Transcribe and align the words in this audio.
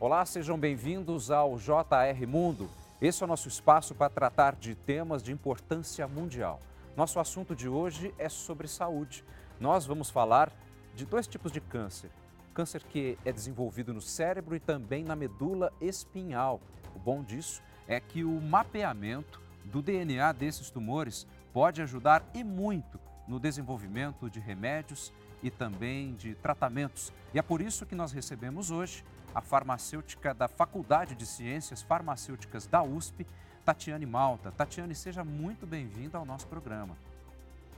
Olá, 0.00 0.26
sejam 0.26 0.58
bem-vindos 0.58 1.30
ao 1.30 1.56
JR 1.56 2.26
Mundo. 2.26 2.68
Esse 3.00 3.22
é 3.22 3.24
o 3.24 3.28
nosso 3.28 3.46
espaço 3.46 3.94
para 3.94 4.10
tratar 4.10 4.56
de 4.56 4.74
temas 4.74 5.22
de 5.22 5.30
importância 5.30 6.06
mundial. 6.08 6.58
Nosso 6.96 7.20
assunto 7.20 7.54
de 7.54 7.68
hoje 7.68 8.12
é 8.18 8.28
sobre 8.28 8.66
saúde. 8.66 9.24
Nós 9.60 9.86
vamos 9.86 10.10
falar 10.10 10.52
de 10.96 11.06
dois 11.06 11.28
tipos 11.28 11.52
de 11.52 11.60
câncer: 11.60 12.10
câncer 12.52 12.82
que 12.82 13.16
é 13.24 13.32
desenvolvido 13.32 13.94
no 13.94 14.00
cérebro 14.00 14.56
e 14.56 14.60
também 14.60 15.04
na 15.04 15.14
medula 15.14 15.72
espinhal. 15.80 16.60
O 16.94 16.98
bom 16.98 17.22
disso 17.22 17.62
é 17.86 18.00
que 18.00 18.24
o 18.24 18.40
mapeamento 18.40 19.40
do 19.64 19.80
DNA 19.80 20.32
desses 20.32 20.70
tumores 20.70 21.24
pode 21.52 21.80
ajudar 21.80 22.28
e 22.34 22.42
muito 22.42 22.98
no 23.28 23.38
desenvolvimento 23.38 24.28
de 24.28 24.40
remédios 24.40 25.12
e 25.40 25.50
também 25.50 26.14
de 26.14 26.34
tratamentos. 26.34 27.12
E 27.32 27.38
é 27.38 27.42
por 27.42 27.60
isso 27.60 27.86
que 27.86 27.94
nós 27.94 28.10
recebemos 28.10 28.72
hoje 28.72 29.04
a 29.34 29.40
farmacêutica 29.40 30.32
da 30.32 30.46
Faculdade 30.46 31.14
de 31.14 31.26
Ciências 31.26 31.82
Farmacêuticas 31.82 32.66
da 32.66 32.82
USP, 32.82 33.26
Tatiane 33.64 34.06
Malta. 34.06 34.52
Tatiane, 34.52 34.94
seja 34.94 35.24
muito 35.24 35.66
bem-vinda 35.66 36.16
ao 36.16 36.24
nosso 36.24 36.46
programa. 36.46 36.96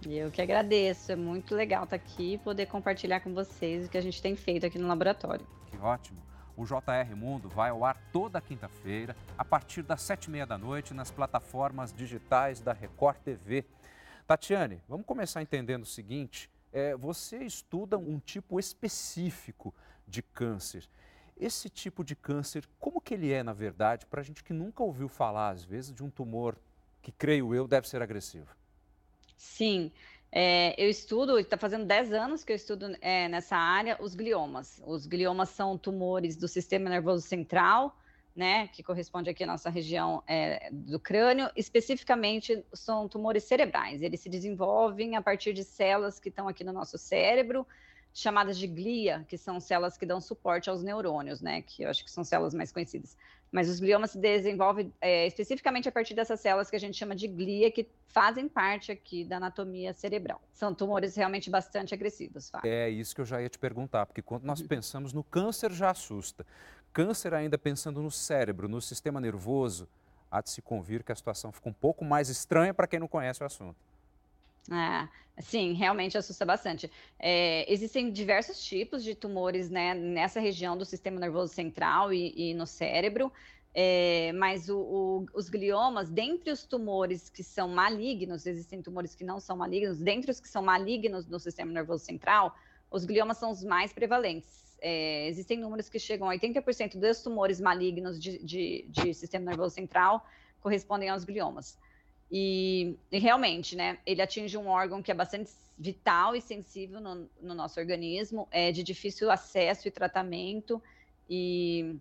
Eu 0.07 0.31
que 0.31 0.43
agradeço, 0.43 1.11
é 1.11 1.17
muito 1.17 1.55
legal 1.55 1.85
estar 1.85 1.97
aqui 1.97 2.35
e 2.35 2.39
poder 2.39 2.67
compartilhar 2.67 3.21
com 3.21 3.33
vocês 3.33 3.87
o 3.87 3.91
que 3.91 3.97
a 3.97 4.01
gente 4.01 4.21
tem 4.21 4.37
feito 4.37 4.67
aqui 4.67 4.79
no 4.79 4.87
laboratório. 4.87 5.47
Que 5.71 5.79
ótimo! 5.79 6.21
O 6.55 6.65
JR 6.65 7.15
Mundo 7.15 7.49
vai 7.49 7.71
ao 7.71 7.85
ar 7.85 7.97
toda 8.13 8.41
quinta-feira, 8.41 9.17
a 9.37 9.45
partir 9.45 9.83
das 9.83 10.03
sete 10.03 10.27
e 10.27 10.31
meia 10.31 10.47
da 10.47 10.57
noite, 10.57 10.95
nas 10.95 11.11
plataformas 11.11 11.93
digitais 11.93 12.61
da 12.61 12.73
Record 12.73 13.19
TV. 13.19 13.65
Tatiane, 14.27 14.81
vamos 14.89 15.07
começar 15.07 15.43
entendendo 15.43 15.83
o 15.83 15.87
seguinte: 15.87 16.51
é, 16.73 16.97
você 16.97 17.45
estuda 17.45 17.97
um 17.99 18.19
tipo 18.19 18.59
específico 18.59 19.75
de 20.07 20.23
câncer. 20.23 20.89
Esse 21.39 21.69
tipo 21.69 22.03
de 22.03 22.17
câncer, 22.17 22.65
como 22.79 23.01
que 23.01 23.13
ele 23.13 23.31
é, 23.31 23.43
na 23.43 23.53
verdade, 23.53 24.07
para 24.07 24.21
a 24.21 24.25
gente 24.25 24.43
que 24.43 24.53
nunca 24.53 24.83
ouviu 24.83 25.09
falar, 25.09 25.51
às 25.51 25.65
vezes, 25.65 25.93
de 25.95 26.03
um 26.03 26.09
tumor 26.09 26.57
que, 27.03 27.13
creio 27.13 27.55
eu, 27.55 27.69
deve 27.69 27.89
ser 27.89 28.01
agressivo? 28.01 28.49
Sim, 29.37 29.93
é, 30.33 30.75
eu 30.83 30.89
estudo, 30.89 31.39
está 31.39 31.57
fazendo 31.57 31.85
10 31.85 32.13
anos 32.13 32.43
que 32.43 32.53
eu 32.53 32.57
estudo 32.57 32.97
é, 33.01 33.29
nessa 33.29 33.57
área, 33.57 33.97
os 34.01 34.15
gliomas. 34.15 34.83
Os 34.87 35.07
gliomas 35.07 35.51
são 35.51 35.77
tumores 35.77 36.37
do 36.37 36.49
sistema 36.49 36.89
nervoso 36.89 37.27
central, 37.27 37.97
né, 38.35 38.69
que 38.69 38.83
corresponde 38.83 39.31
aqui 39.31 39.45
à 39.45 39.47
nossa 39.47 39.71
região 39.71 40.23
é, 40.27 40.69
do 40.71 41.01
crânio, 41.01 41.51
especificamente 41.57 42.63
são 42.73 43.09
tumores 43.09 43.45
cerebrais. 43.45 44.03
Eles 44.03 44.21
se 44.21 44.29
desenvolvem 44.29 45.17
a 45.17 45.23
partir 45.23 45.55
de 45.55 45.65
células 45.65 46.21
que 46.21 46.29
estão 46.29 46.47
aqui 46.47 46.63
no 46.63 46.73
nosso 46.73 46.99
cérebro, 46.99 47.67
chamadas 48.17 48.57
de 48.57 48.67
glia, 48.67 49.27
que 49.29 49.37
são 49.37 49.61
células 49.61 49.99
que 49.99 50.07
dão 50.07 50.23
suporte 50.23 50.71
aos 50.71 50.83
neurônios, 50.83 51.43
né? 51.43 51.61
Que 51.61 51.83
eu 51.83 51.91
acho 51.91 52.03
que 52.03 52.11
são 52.11 52.25
células 52.25 52.55
mais 52.55 52.73
conhecidas. 52.73 53.15
Mas 53.53 53.69
os 53.69 53.79
gliomas 53.79 54.13
se 54.13 54.19
desenvolvem 54.19 54.91
é, 55.03 55.27
especificamente 55.27 55.87
a 55.87 55.93
partir 55.93 56.15
dessas 56.15 56.41
células 56.41 56.71
que 56.71 56.77
a 56.77 56.81
gente 56.81 56.97
chama 56.97 57.15
de 57.15 57.29
glia, 57.29 57.71
que 57.71 57.87
fazem 58.09 58.49
parte 58.49 58.91
aqui 58.91 59.23
da 59.23 59.37
anatomia 59.37 59.93
cerebral. 59.93 60.41
São 60.51 60.75
tumores 60.75 61.15
realmente 61.15 61.51
bastante 61.51 61.93
agressivos. 61.93 62.49
Fábio. 62.49 62.71
É 62.71 62.89
isso 62.89 63.15
que 63.15 63.21
eu 63.21 63.27
já 63.27 63.43
ia 63.43 63.51
te 63.51 63.59
perguntar, 63.59 64.07
porque 64.07 64.23
quando 64.23 64.45
nós 64.45 64.61
uhum. 64.61 64.67
pensamos 64.67 65.13
no 65.13 65.23
câncer 65.23 65.71
já 65.71 65.91
assusta. 65.91 66.47
Câncer 66.95 67.35
ainda 67.35 67.59
pensando 67.59 68.01
no 68.01 68.11
cérebro, 68.11 68.67
no 68.67 68.81
sistema 68.81 69.21
nervoso, 69.21 69.87
há 70.31 70.41
de 70.41 70.49
se 70.49 70.63
convir 70.63 71.05
que 71.05 71.13
a 71.13 71.15
situação 71.15 71.53
fica 71.53 71.69
um 71.69 71.75
pouco 71.75 72.03
mais 72.03 72.31
estranha 72.31 72.73
para 72.73 72.87
quem 72.87 72.99
não 72.99 73.09
conhece 73.09 73.43
o 73.43 73.47
assunto. 73.47 73.77
É, 74.73 75.09
sim, 75.43 75.75
realmente 75.75 76.19
assusta 76.19 76.45
bastante. 76.45 76.91
É, 77.19 77.71
existem 77.73 78.11
diversos 78.11 78.65
tipos 78.65 79.05
de 79.05 79.15
tumores 79.15 79.71
né, 79.71 79.95
nessa 79.95 80.41
região 80.41 80.77
do 80.77 80.85
sistema 80.85 81.21
nervoso 81.21 81.53
central 81.53 82.13
e, 82.13 82.51
e 82.51 82.55
no 82.55 82.67
cérebro, 82.67 83.33
é, 83.73 84.33
mas 84.33 84.69
o, 84.69 84.79
o, 84.79 85.27
os 85.35 85.49
gliomas, 85.49 86.09
dentre 86.09 86.51
os 86.51 86.65
tumores 86.65 87.29
que 87.29 87.43
são 87.43 87.69
malignos, 87.69 88.47
existem 88.47 88.81
tumores 88.81 89.15
que 89.15 89.23
não 89.23 89.39
são 89.39 89.57
malignos, 89.57 89.99
dentre 89.99 90.31
os 90.31 90.41
que 90.41 90.49
são 90.49 90.63
malignos 90.63 91.27
no 91.27 91.39
sistema 91.39 91.71
nervoso 91.71 92.05
central, 92.05 92.57
os 92.91 93.05
gliomas 93.05 93.37
são 93.37 93.51
os 93.51 93.63
mais 93.63 93.93
prevalentes. 93.93 94.67
É, 94.81 95.29
existem 95.29 95.59
números 95.59 95.89
que 95.89 95.99
chegam 95.99 96.29
a 96.29 96.35
80% 96.35 96.99
dos 96.99 97.23
tumores 97.23 97.61
malignos 97.61 98.21
de, 98.21 98.39
de, 98.43 98.87
de 98.89 99.15
sistema 99.15 99.47
nervoso 99.47 99.75
central 99.75 100.27
correspondem 100.61 101.09
aos 101.09 101.25
gliomas. 101.25 101.79
E, 102.31 102.97
e, 103.11 103.19
realmente, 103.19 103.77
né, 103.77 103.99
ele 104.05 104.21
atinge 104.21 104.57
um 104.57 104.69
órgão 104.69 105.03
que 105.03 105.11
é 105.11 105.15
bastante 105.15 105.51
vital 105.79 106.35
e 106.35 106.41
sensível 106.41 107.01
no, 107.01 107.29
no, 107.41 107.55
nosso 107.55 107.79
organismo, 107.79 108.49
é 108.51 108.73
de 108.73 108.83
difícil 108.83 109.31
acesso 109.31 109.87
e 109.87 109.91
tratamento, 109.91 110.83
e 111.29 111.97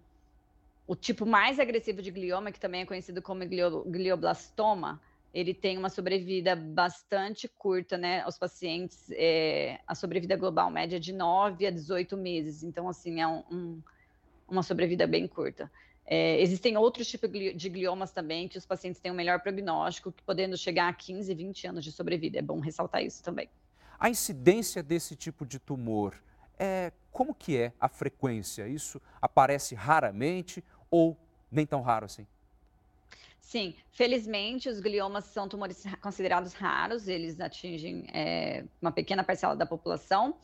o 0.88 0.96
tipo 0.96 1.26
mais 1.26 1.60
agressivo 1.60 2.02
de 2.02 2.10
glioma, 2.10 2.52
que 2.52 2.60
também 2.60 2.82
é 2.82 2.86
conhecido 2.86 3.22
como 3.22 3.44
glioblastoma, 3.46 5.02
ele 5.34 5.54
tem 5.54 5.78
uma 5.78 5.90
sobrevida 5.90 6.56
bastante 6.56 7.48
curta, 7.48 7.98
né, 7.98 8.26
os 8.26 8.38
pacientes, 8.38 9.12
é, 9.12 9.80
a 9.86 9.94
sobrevida 9.94 10.38
global 10.38 10.72
média 10.72 10.96
é 10.96 11.00
de 11.00 11.12
9 11.12 11.68
a 11.68 11.72
18 11.72 12.16
meses, 12.16 12.64
então, 12.64 12.88
assim, 12.88 13.22
é 13.22 13.28
um, 13.28 13.44
um, 13.52 13.82
uma 14.48 14.64
sobrevida 14.64 15.06
bem 15.06 15.28
curta. 15.28 15.70
É, 16.06 16.40
existem 16.40 16.78
outros 16.78 17.08
tipos 17.08 17.30
de 17.32 17.70
gliomas 17.70 18.12
também, 18.12 18.48
que 18.48 18.58
os 18.58 18.66
pacientes 18.66 19.02
têm 19.02 19.12
um 19.12 19.16
melhor 19.16 19.40
prognóstico, 19.42 20.14
podendo 20.26 20.56
chegar 20.56 20.88
a 20.88 20.94
15, 20.94 21.34
20 21.34 21.68
anos 21.68 21.84
de 21.84 21.92
sobrevida. 21.92 22.38
É 22.38 22.42
bom 22.42 22.60
ressaltar 22.60 23.04
isso 23.04 23.24
também. 23.24 23.50
A 24.00 24.10
incidência 24.10 24.84
desse 24.84 25.16
tipo 25.16 25.46
de 25.46 25.58
tumor, 25.58 26.16
é, 26.60 26.92
como 27.12 27.34
que 27.34 27.58
é 27.58 27.74
a 27.80 27.90
frequência? 27.90 28.68
Isso 28.68 29.02
aparece 29.22 29.74
raramente 29.74 30.64
ou 30.92 31.18
nem 31.52 31.66
tão 31.66 31.82
raro 31.82 32.06
assim? 32.06 32.28
Sim, 33.40 33.76
felizmente 33.92 34.68
os 34.68 34.80
gliomas 34.80 35.26
são 35.26 35.48
tumores 35.48 35.84
considerados 36.02 36.54
raros, 36.54 37.08
eles 37.08 37.40
atingem 37.40 38.06
é, 38.12 38.66
uma 38.82 38.92
pequena 38.92 39.24
parcela 39.24 39.56
da 39.56 39.66
população. 39.66 40.36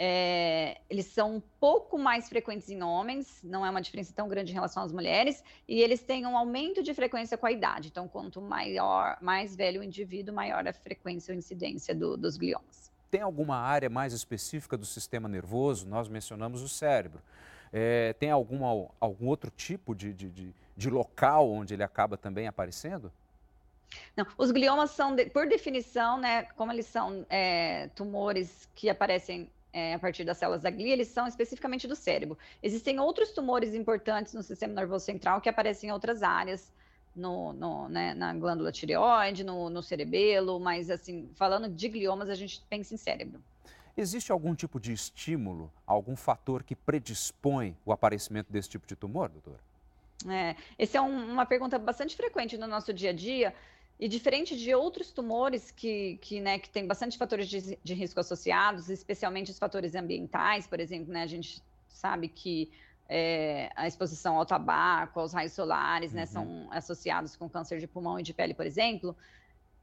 É, 0.00 0.80
eles 0.88 1.06
são 1.06 1.36
um 1.36 1.42
pouco 1.58 1.98
mais 1.98 2.28
frequentes 2.28 2.70
em 2.70 2.80
homens, 2.84 3.40
não 3.42 3.66
é 3.66 3.70
uma 3.70 3.82
diferença 3.82 4.12
tão 4.14 4.28
grande 4.28 4.52
em 4.52 4.54
relação 4.54 4.84
às 4.84 4.92
mulheres, 4.92 5.42
e 5.66 5.80
eles 5.80 6.00
têm 6.00 6.24
um 6.24 6.38
aumento 6.38 6.84
de 6.84 6.94
frequência 6.94 7.36
com 7.36 7.46
a 7.46 7.50
idade. 7.50 7.88
Então, 7.88 8.06
quanto 8.06 8.40
maior, 8.40 9.18
mais 9.20 9.56
velho 9.56 9.80
o 9.80 9.84
indivíduo, 9.84 10.32
maior 10.32 10.66
a 10.68 10.72
frequência 10.72 11.32
ou 11.32 11.38
incidência 11.38 11.96
do, 11.96 12.16
dos 12.16 12.36
gliomas. 12.36 12.92
Tem 13.10 13.22
alguma 13.22 13.56
área 13.56 13.90
mais 13.90 14.12
específica 14.12 14.76
do 14.76 14.86
sistema 14.86 15.28
nervoso? 15.28 15.88
Nós 15.88 16.08
mencionamos 16.08 16.62
o 16.62 16.68
cérebro. 16.68 17.20
É, 17.72 18.12
tem 18.14 18.30
alguma, 18.30 18.88
algum 19.00 19.26
outro 19.26 19.50
tipo 19.50 19.96
de, 19.96 20.12
de, 20.12 20.54
de, 20.76 20.90
local 20.90 21.50
onde 21.50 21.74
ele 21.74 21.82
acaba 21.82 22.16
também 22.16 22.46
aparecendo? 22.46 23.12
Não, 24.16 24.26
os 24.36 24.50
gliomas 24.50 24.90
são, 24.92 25.16
por 25.32 25.48
definição, 25.48 26.18
né, 26.18 26.42
como 26.56 26.70
eles 26.70 26.86
são 26.86 27.26
é, 27.28 27.88
tumores 27.88 28.68
que 28.74 28.88
aparecem 28.88 29.50
é, 29.72 29.94
a 29.94 29.98
partir 29.98 30.24
das 30.24 30.38
células 30.38 30.62
da 30.62 30.70
glia, 30.70 30.92
eles 30.92 31.08
são 31.08 31.26
especificamente 31.26 31.86
do 31.86 31.94
cérebro. 31.94 32.38
Existem 32.62 32.98
outros 32.98 33.30
tumores 33.30 33.74
importantes 33.74 34.34
no 34.34 34.42
sistema 34.42 34.74
nervoso 34.74 35.04
central 35.04 35.40
que 35.40 35.48
aparecem 35.48 35.90
em 35.90 35.92
outras 35.92 36.22
áreas, 36.22 36.72
no, 37.14 37.52
no 37.52 37.88
né, 37.88 38.14
na 38.14 38.32
glândula 38.32 38.72
tireoide, 38.72 39.44
no, 39.44 39.68
no 39.68 39.82
cerebelo, 39.82 40.58
mas 40.58 40.90
assim, 40.90 41.28
falando 41.34 41.68
de 41.68 41.88
gliomas, 41.88 42.30
a 42.30 42.34
gente 42.34 42.62
pensa 42.68 42.94
em 42.94 42.96
cérebro. 42.96 43.42
Existe 43.96 44.30
algum 44.30 44.54
tipo 44.54 44.78
de 44.78 44.92
estímulo, 44.92 45.72
algum 45.84 46.14
fator 46.14 46.62
que 46.62 46.76
predispõe 46.76 47.76
o 47.84 47.92
aparecimento 47.92 48.50
desse 48.52 48.68
tipo 48.68 48.86
de 48.86 48.94
tumor, 48.94 49.28
doutor? 49.28 49.58
É, 50.28 50.56
essa 50.78 50.98
é 50.98 51.00
um, 51.00 51.32
uma 51.32 51.44
pergunta 51.44 51.78
bastante 51.78 52.16
frequente 52.16 52.56
no 52.56 52.66
nosso 52.66 52.92
dia 52.92 53.10
a 53.10 53.12
dia, 53.12 53.54
e 53.98 54.06
diferente 54.06 54.56
de 54.56 54.72
outros 54.74 55.10
tumores 55.10 55.72
que, 55.72 56.18
que, 56.18 56.40
né, 56.40 56.58
que 56.58 56.70
tem 56.70 56.86
bastante 56.86 57.18
fatores 57.18 57.48
de, 57.48 57.76
de 57.82 57.94
risco 57.94 58.20
associados, 58.20 58.88
especialmente 58.88 59.50
os 59.50 59.58
fatores 59.58 59.94
ambientais, 59.96 60.66
por 60.66 60.78
exemplo, 60.78 61.12
né, 61.12 61.22
a 61.22 61.26
gente 61.26 61.60
sabe 61.88 62.28
que 62.28 62.70
é, 63.08 63.70
a 63.74 63.88
exposição 63.88 64.36
ao 64.36 64.46
tabaco, 64.46 65.18
aos 65.18 65.32
raios 65.32 65.52
solares, 65.52 66.12
uhum. 66.12 66.16
né, 66.16 66.26
são 66.26 66.68
associados 66.70 67.34
com 67.34 67.48
câncer 67.48 67.80
de 67.80 67.88
pulmão 67.88 68.20
e 68.20 68.22
de 68.22 68.32
pele, 68.32 68.54
por 68.54 68.66
exemplo. 68.66 69.16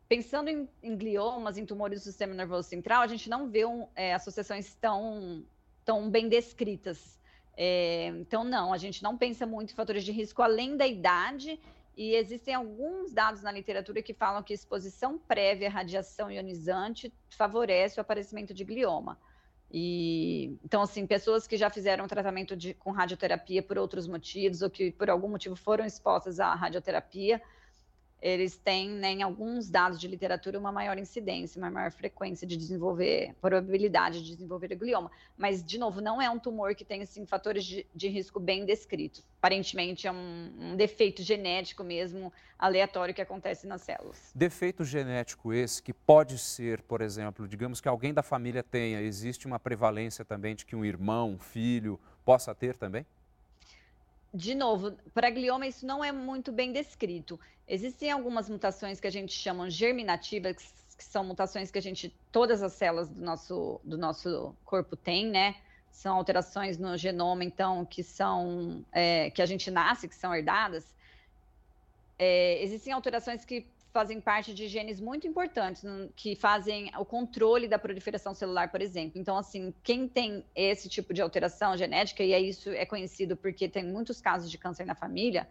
Pensando 0.07 0.49
em, 0.49 0.69
em 0.81 0.95
gliomas, 0.95 1.57
em 1.57 1.65
tumores 1.65 2.01
do 2.01 2.03
sistema 2.03 2.33
nervoso 2.33 2.69
central, 2.69 3.01
a 3.01 3.07
gente 3.07 3.29
não 3.29 3.49
vê 3.49 3.65
um, 3.65 3.87
é, 3.95 4.13
associações 4.13 4.75
tão, 4.75 5.43
tão 5.83 6.09
bem 6.09 6.29
descritas. 6.29 7.19
É, 7.57 8.07
então, 8.19 8.43
não, 8.43 8.71
a 8.71 8.77
gente 8.77 9.01
não 9.03 9.17
pensa 9.17 9.45
muito 9.45 9.73
em 9.73 9.75
fatores 9.75 10.05
de 10.05 10.11
risco 10.11 10.41
além 10.41 10.77
da 10.77 10.85
idade 10.85 11.59
e 11.97 12.15
existem 12.15 12.53
alguns 12.53 13.13
dados 13.13 13.41
na 13.41 13.51
literatura 13.51 14.01
que 14.01 14.13
falam 14.13 14.43
que 14.43 14.53
exposição 14.53 15.17
prévia 15.17 15.67
à 15.67 15.71
radiação 15.71 16.29
ionizante 16.29 17.13
favorece 17.29 17.99
o 17.99 18.01
aparecimento 18.01 18.53
de 18.53 18.63
glioma. 18.63 19.17
E, 19.71 20.57
então, 20.63 20.81
assim, 20.81 21.05
pessoas 21.07 21.47
que 21.47 21.57
já 21.57 21.69
fizeram 21.69 22.07
tratamento 22.07 22.55
de, 22.55 22.73
com 22.73 22.91
radioterapia 22.91 23.63
por 23.63 23.77
outros 23.77 24.07
motivos, 24.07 24.61
ou 24.61 24.69
que 24.69 24.91
por 24.91 25.09
algum 25.09 25.27
motivo 25.27 25.55
foram 25.55 25.85
expostas 25.85 26.39
à 26.39 26.53
radioterapia, 26.53 27.41
eles 28.25 28.57
têm, 28.57 28.89
né, 28.89 29.11
em 29.11 29.21
alguns 29.21 29.69
dados 29.69 29.99
de 29.99 30.07
literatura, 30.07 30.57
uma 30.57 30.71
maior 30.71 30.97
incidência, 30.97 31.59
uma 31.61 31.69
maior 31.69 31.91
frequência 31.91 32.47
de 32.47 32.57
desenvolver, 32.57 33.35
probabilidade 33.39 34.23
de 34.23 34.31
desenvolver 34.31 34.73
glioma. 34.75 35.11
Mas, 35.37 35.63
de 35.63 35.77
novo, 35.77 36.01
não 36.01 36.19
é 36.19 36.27
um 36.27 36.39
tumor 36.39 36.73
que 36.73 36.83
tem, 36.83 37.03
assim, 37.03 37.23
fatores 37.27 37.63
de, 37.63 37.85
de 37.93 38.07
risco 38.07 38.39
bem 38.39 38.65
descritos. 38.65 39.23
Aparentemente, 39.37 40.07
é 40.07 40.11
um, 40.11 40.51
um, 40.59 40.75
defeito 40.75 41.21
genético 41.21 41.83
mesmo, 41.83 42.33
aleatório, 42.57 43.13
que 43.13 43.21
acontece 43.21 43.67
nas 43.67 43.83
células. 43.83 44.31
Defeito 44.33 44.83
genético 44.83 45.53
esse 45.53 45.79
que 45.79 45.93
pode 45.93 46.39
ser, 46.39 46.81
por 46.81 47.01
exemplo, 47.01 47.47
digamos 47.47 47.79
que 47.79 47.87
alguém 47.87 48.11
da 48.11 48.23
família 48.23 48.63
tenha, 48.63 49.01
existe 49.01 49.45
uma 49.45 49.59
prevalência 49.59 50.25
também 50.25 50.55
de 50.55 50.65
que 50.65 50.75
um 50.75 50.83
irmão, 50.83 51.33
um 51.33 51.39
filho, 51.39 51.99
possa 52.25 52.55
ter 52.55 52.75
também? 52.75 53.05
de 54.35 54.53
novo, 54.53 54.91
para 55.13 55.29
glioma 55.29 55.65
isso 55.65 55.85
não 55.85 56.03
é 56.03 56.11
muito 56.11 56.51
bem 56.51 56.73
descrito. 56.73 57.39
Existem 57.67 58.11
algumas 58.11 58.49
mutações 58.49 58.99
que 58.99 59.07
a 59.07 59.11
gente 59.11 59.33
chama 59.33 59.69
germinativas, 59.69 60.55
que 60.97 61.03
são 61.03 61.23
mutações 61.23 61.71
que 61.71 61.77
a 61.77 61.81
gente, 61.81 62.13
todas 62.31 62.61
as 62.61 62.73
células 62.73 63.09
do 63.09 63.21
nosso, 63.21 63.81
do 63.83 63.97
nosso 63.97 64.55
corpo 64.63 64.95
tem, 64.95 65.27
né? 65.27 65.55
São 65.91 66.15
alterações 66.15 66.77
no 66.77 66.95
genoma, 66.97 67.43
então, 67.43 67.85
que 67.85 68.03
são, 68.03 68.85
é, 68.91 69.29
que 69.31 69.41
a 69.41 69.45
gente 69.45 69.71
nasce, 69.71 70.07
que 70.07 70.15
são 70.15 70.33
herdadas. 70.33 70.85
É, 72.19 72.61
existem 72.63 72.93
alterações 72.93 73.43
que 73.43 73.65
fazem 73.95 74.19
parte 74.19 74.53
de 74.53 74.67
genes 74.67 74.99
muito 74.99 75.25
importantes, 75.25 75.81
que 76.17 76.35
fazem 76.35 76.91
o 76.97 77.05
controle 77.05 77.65
da 77.65 77.79
proliferação 77.79 78.35
celular, 78.35 78.69
por 78.69 78.81
exemplo. 78.81 79.19
Então, 79.19 79.37
assim, 79.37 79.73
quem 79.81 80.05
tem 80.05 80.43
esse 80.53 80.89
tipo 80.89 81.13
de 81.13 81.21
alteração 81.21 81.77
genética, 81.77 82.21
e 82.21 82.33
é 82.33 82.39
isso 82.41 82.69
é 82.71 82.85
conhecido 82.85 83.37
porque 83.37 83.69
tem 83.69 83.85
muitos 83.85 84.19
casos 84.19 84.51
de 84.51 84.57
câncer 84.57 84.85
na 84.85 84.95
família, 84.95 85.47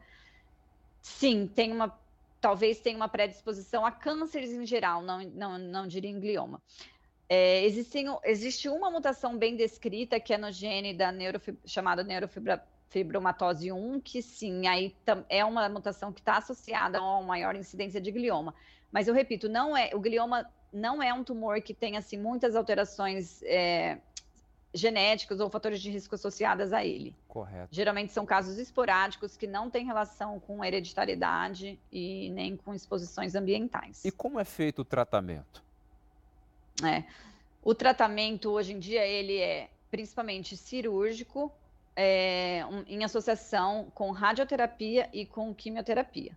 sim, 1.01 1.47
tem 1.47 1.73
uma, 1.73 1.99
talvez 2.45 2.79
tenha 2.79 2.95
uma 2.95 3.09
predisposição 3.09 3.87
a 3.87 3.91
cânceres 3.91 4.53
em 4.53 4.67
geral, 4.67 5.01
não, 5.01 5.23
não, 5.31 5.57
não 5.57 5.87
diria 5.87 6.11
em 6.11 6.21
glioma. 6.21 6.61
É, 7.27 7.65
existem, 7.65 8.05
existe 8.23 8.69
uma 8.69 8.91
mutação 8.91 9.39
bem 9.39 9.57
descrita, 9.57 10.21
que 10.21 10.35
é 10.35 10.37
no 10.37 10.53
gene 10.53 10.93
da 10.93 11.11
neurofib, 11.11 11.57
chamada 11.65 12.05
neurofibra 12.05 12.63
fibromatose 12.91 13.73
1, 13.73 13.99
que 14.01 14.21
sim, 14.21 14.67
aí 14.67 14.95
é 15.31 15.43
uma 15.43 15.67
mutação 15.71 16.13
que 16.13 16.21
está 16.21 16.37
associada 16.37 16.99
a 16.99 17.03
uma 17.03 17.23
maior 17.23 17.57
incidência 17.57 17.99
de 17.99 18.13
glioma. 18.13 18.55
Mas 18.93 19.09
eu 19.09 19.15
repito, 19.15 19.49
não 19.49 19.75
é 19.75 19.93
o 19.95 19.99
glioma 19.99 20.47
não 20.71 21.03
é 21.03 21.15
um 21.15 21.25
tumor 21.25 21.63
que 21.63 21.73
tem 21.73 21.97
assim 21.97 22.19
muitas 22.19 22.55
alterações 22.55 23.43
é, 23.45 24.01
genéticas 24.75 25.39
ou 25.39 25.49
fatores 25.49 25.81
de 25.81 25.89
risco 25.89 26.17
associadas 26.17 26.73
a 26.73 26.85
ele. 26.85 27.15
Correto. 27.29 27.69
Geralmente 27.71 28.13
são 28.13 28.27
casos 28.27 28.59
esporádicos 28.59 29.37
que 29.37 29.47
não 29.47 29.71
têm 29.71 29.87
relação 29.87 30.41
com 30.41 30.65
hereditariedade 30.65 31.79
e 31.93 32.29
nem 32.31 32.57
com 32.57 32.75
exposições 32.75 33.37
ambientais. 33.37 34.05
E 34.05 34.11
como 34.11 34.41
é 34.41 34.45
feito 34.45 34.83
o 34.83 34.85
tratamento? 34.85 35.63
É, 36.85 37.05
o 37.63 37.75
tratamento 37.75 38.51
hoje 38.51 38.73
em 38.73 38.79
dia 38.81 39.07
ele 39.07 39.39
é 39.39 39.71
principalmente 39.91 40.57
cirúrgico 40.57 41.53
é, 41.95 42.67
um, 42.69 42.83
em 42.89 43.05
associação 43.05 43.93
com 43.95 44.11
radioterapia 44.11 45.09
e 45.13 45.25
com 45.25 45.55
quimioterapia. 45.55 46.37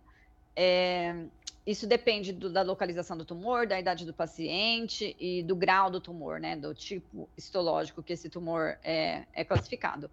É, 0.54 1.26
isso 1.70 1.86
depende 1.86 2.32
do, 2.32 2.48
da 2.48 2.62
localização 2.62 3.16
do 3.16 3.24
tumor, 3.24 3.66
da 3.66 3.78
idade 3.78 4.06
do 4.06 4.14
paciente 4.14 5.14
e 5.20 5.42
do 5.42 5.54
grau 5.54 5.90
do 5.90 6.00
tumor, 6.00 6.40
né, 6.40 6.56
do 6.56 6.74
tipo 6.74 7.28
histológico 7.36 8.02
que 8.02 8.14
esse 8.14 8.30
tumor 8.30 8.78
é, 8.82 9.24
é 9.34 9.44
classificado. 9.44 10.10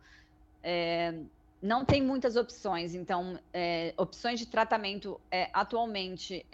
É, 0.62 1.14
não 1.62 1.86
tem 1.86 2.02
muitas 2.02 2.36
opções, 2.36 2.94
então, 2.94 3.40
é, 3.54 3.94
opções 3.96 4.38
de 4.40 4.48
tratamento 4.48 5.20
é, 5.32 5.50
atualmente 5.54 6.46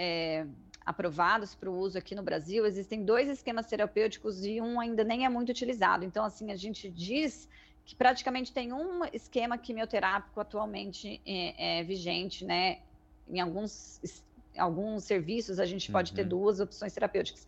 aprovados 0.86 1.56
para 1.56 1.70
o 1.70 1.76
uso 1.78 1.98
aqui 1.98 2.14
no 2.14 2.22
Brasil, 2.22 2.66
existem 2.66 3.04
dois 3.04 3.28
esquemas 3.28 3.66
terapêuticos 3.66 4.46
e 4.46 4.62
um 4.62 4.80
ainda 4.80 5.04
nem 5.04 5.26
é 5.26 5.30
muito 5.30 5.50
utilizado. 5.50 6.06
Então, 6.06 6.24
assim, 6.24 6.52
a 6.52 6.56
gente 6.56 6.90
diz 6.90 7.50
que 7.86 7.96
praticamente 7.96 8.52
tem 8.52 8.72
um 8.72 9.04
esquema 9.12 9.58
quimioterápico 9.58 10.40
atualmente 10.40 11.20
é, 11.26 11.80
é, 11.80 11.84
vigente, 11.84 12.46
né? 12.46 12.80
Em 13.30 13.40
alguns, 13.40 14.00
alguns 14.58 15.04
serviços 15.04 15.60
a 15.60 15.66
gente 15.66 15.92
pode 15.92 16.12
uhum. 16.12 16.16
ter 16.16 16.24
duas 16.24 16.60
opções 16.60 16.94
terapêuticas, 16.94 17.48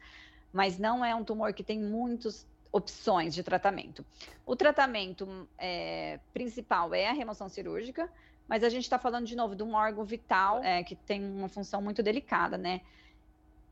mas 0.51 0.77
não 0.77 1.03
é 1.03 1.13
um 1.15 1.23
tumor 1.23 1.53
que 1.53 1.63
tem 1.63 1.79
muitas 1.79 2.47
opções 2.71 3.33
de 3.35 3.43
tratamento. 3.43 4.03
O 4.45 4.55
tratamento 4.55 5.47
é, 5.57 6.19
principal 6.33 6.93
é 6.93 7.07
a 7.07 7.13
remoção 7.13 7.47
cirúrgica, 7.47 8.09
mas 8.47 8.63
a 8.63 8.69
gente 8.69 8.83
está 8.83 8.97
falando 8.97 9.25
de 9.25 9.35
novo 9.35 9.55
de 9.55 9.63
um 9.63 9.73
órgão 9.75 10.03
vital 10.03 10.61
é, 10.63 10.83
que 10.83 10.95
tem 10.95 11.23
uma 11.23 11.47
função 11.47 11.81
muito 11.81 12.01
delicada, 12.01 12.57
né? 12.57 12.81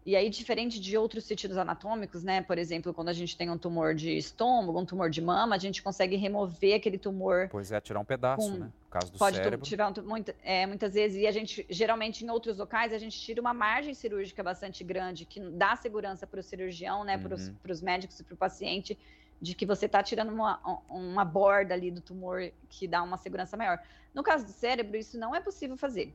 E 0.03 0.15
aí, 0.15 0.29
diferente 0.29 0.79
de 0.79 0.97
outros 0.97 1.25
sentidos 1.25 1.57
anatômicos, 1.57 2.23
né? 2.23 2.41
Por 2.41 2.57
exemplo, 2.57 2.91
quando 2.91 3.09
a 3.09 3.13
gente 3.13 3.37
tem 3.37 3.51
um 3.51 3.57
tumor 3.57 3.93
de 3.93 4.17
estômago, 4.17 4.79
um 4.79 4.85
tumor 4.85 5.11
de 5.11 5.21
mama, 5.21 5.55
a 5.55 5.59
gente 5.59 5.83
consegue 5.83 6.15
remover 6.15 6.75
aquele 6.75 6.97
tumor. 6.97 7.47
Pois 7.51 7.71
é, 7.71 7.79
tirar 7.79 7.99
um 7.99 8.05
pedaço, 8.05 8.51
com... 8.51 8.57
né? 8.57 8.65
No 8.65 8.89
caso 8.89 9.11
do 9.11 9.19
Pode 9.19 9.37
cérebro. 9.37 9.63
tirar 9.63 9.91
um, 9.91 10.03
muito, 10.03 10.33
é, 10.43 10.65
muitas 10.65 10.95
vezes, 10.95 11.21
e 11.21 11.27
a 11.27 11.31
gente, 11.31 11.65
geralmente, 11.69 12.25
em 12.25 12.29
outros 12.31 12.57
locais, 12.57 12.91
a 12.93 12.97
gente 12.97 13.19
tira 13.19 13.39
uma 13.39 13.53
margem 13.53 13.93
cirúrgica 13.93 14.41
bastante 14.41 14.83
grande, 14.83 15.23
que 15.23 15.39
dá 15.39 15.75
segurança 15.75 16.25
para 16.25 16.39
o 16.39 16.43
cirurgião, 16.43 17.03
né? 17.03 17.17
Uhum. 17.17 17.55
Para 17.61 17.71
os 17.71 17.81
médicos 17.81 18.19
e 18.19 18.23
para 18.23 18.33
o 18.33 18.37
paciente, 18.37 18.97
de 19.39 19.53
que 19.53 19.67
você 19.67 19.85
está 19.85 20.01
tirando 20.01 20.31
uma, 20.31 20.59
uma 20.89 21.23
borda 21.23 21.73
ali 21.73 21.91
do 21.91 22.01
tumor 22.01 22.51
que 22.69 22.87
dá 22.87 23.03
uma 23.03 23.17
segurança 23.17 23.55
maior. 23.55 23.79
No 24.13 24.23
caso 24.23 24.45
do 24.45 24.51
cérebro, 24.51 24.97
isso 24.97 25.17
não 25.17 25.35
é 25.35 25.39
possível 25.39 25.77
fazer. 25.77 26.13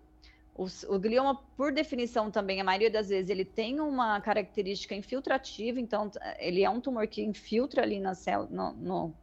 O, 0.56 0.66
o, 0.88 0.98
glioma, 0.98 1.34
por 1.54 1.70
definição 1.70 2.30
também, 2.30 2.62
a 2.62 2.64
maioria 2.64 2.90
das 2.90 3.10
vezes, 3.10 3.28
ele 3.28 3.44
tem 3.44 3.78
uma 3.78 4.18
característica 4.22 4.94
infiltrativa, 4.94 5.78
então 5.78 6.10
ele 6.38 6.64
é 6.64 6.70
um 6.70 6.80
tumor 6.80 7.06
que 7.06 7.22
infiltra 7.22 7.82
ali 7.82 8.00
na 8.00 8.14
célula, 8.14 8.48
no, 8.50 8.72
no, 8.72 9.14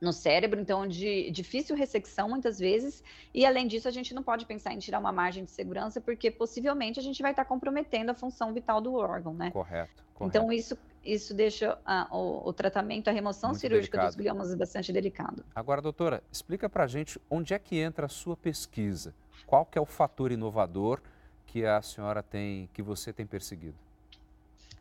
no, 0.00 0.12
cérebro, 0.14 0.58
então 0.58 0.86
de 0.86 1.30
difícil 1.30 1.76
ressecção 1.76 2.26
muitas 2.26 2.58
vezes, 2.58 3.04
e 3.34 3.44
além 3.44 3.66
disso 3.66 3.86
a 3.86 3.90
gente 3.90 4.14
não 4.14 4.22
pode 4.22 4.46
pensar 4.46 4.72
em 4.72 4.78
tirar 4.78 4.98
uma 4.98 5.12
margem 5.12 5.44
de 5.44 5.50
segurança, 5.50 6.00
porque 6.00 6.30
possivelmente 6.30 6.98
a 6.98 7.02
gente 7.02 7.20
vai 7.20 7.32
estar 7.32 7.44
comprometendo 7.44 8.08
a 8.08 8.14
função 8.14 8.54
vital 8.54 8.80
do 8.80 8.94
órgão, 8.94 9.34
né? 9.34 9.50
Correto. 9.50 10.02
correto. 10.14 10.38
Então 10.38 10.50
isso, 10.50 10.78
isso 11.04 11.34
deixa 11.34 11.78
o, 12.10 12.48
o, 12.48 12.52
tratamento, 12.54 13.08
a 13.08 13.12
remoção 13.12 13.50
Muito 13.50 13.60
cirúrgica 13.60 13.98
delicado. 13.98 14.16
dos 14.16 14.16
gliomas 14.16 14.54
bastante 14.54 14.90
delicado. 14.90 15.44
Agora, 15.54 15.82
doutora, 15.82 16.22
explica 16.32 16.66
pra 16.66 16.86
gente 16.86 17.20
onde 17.28 17.52
é 17.52 17.58
que 17.58 17.76
entra 17.76 18.06
a 18.06 18.08
sua 18.08 18.38
pesquisa 18.38 19.14
qual 19.46 19.64
que 19.64 19.78
é 19.78 19.80
o 19.80 19.86
fator 19.86 20.32
inovador 20.32 21.00
que 21.46 21.64
a 21.64 21.82
senhora 21.82 22.22
tem, 22.22 22.68
que 22.72 22.82
você 22.82 23.12
tem 23.12 23.26
perseguido? 23.26 23.76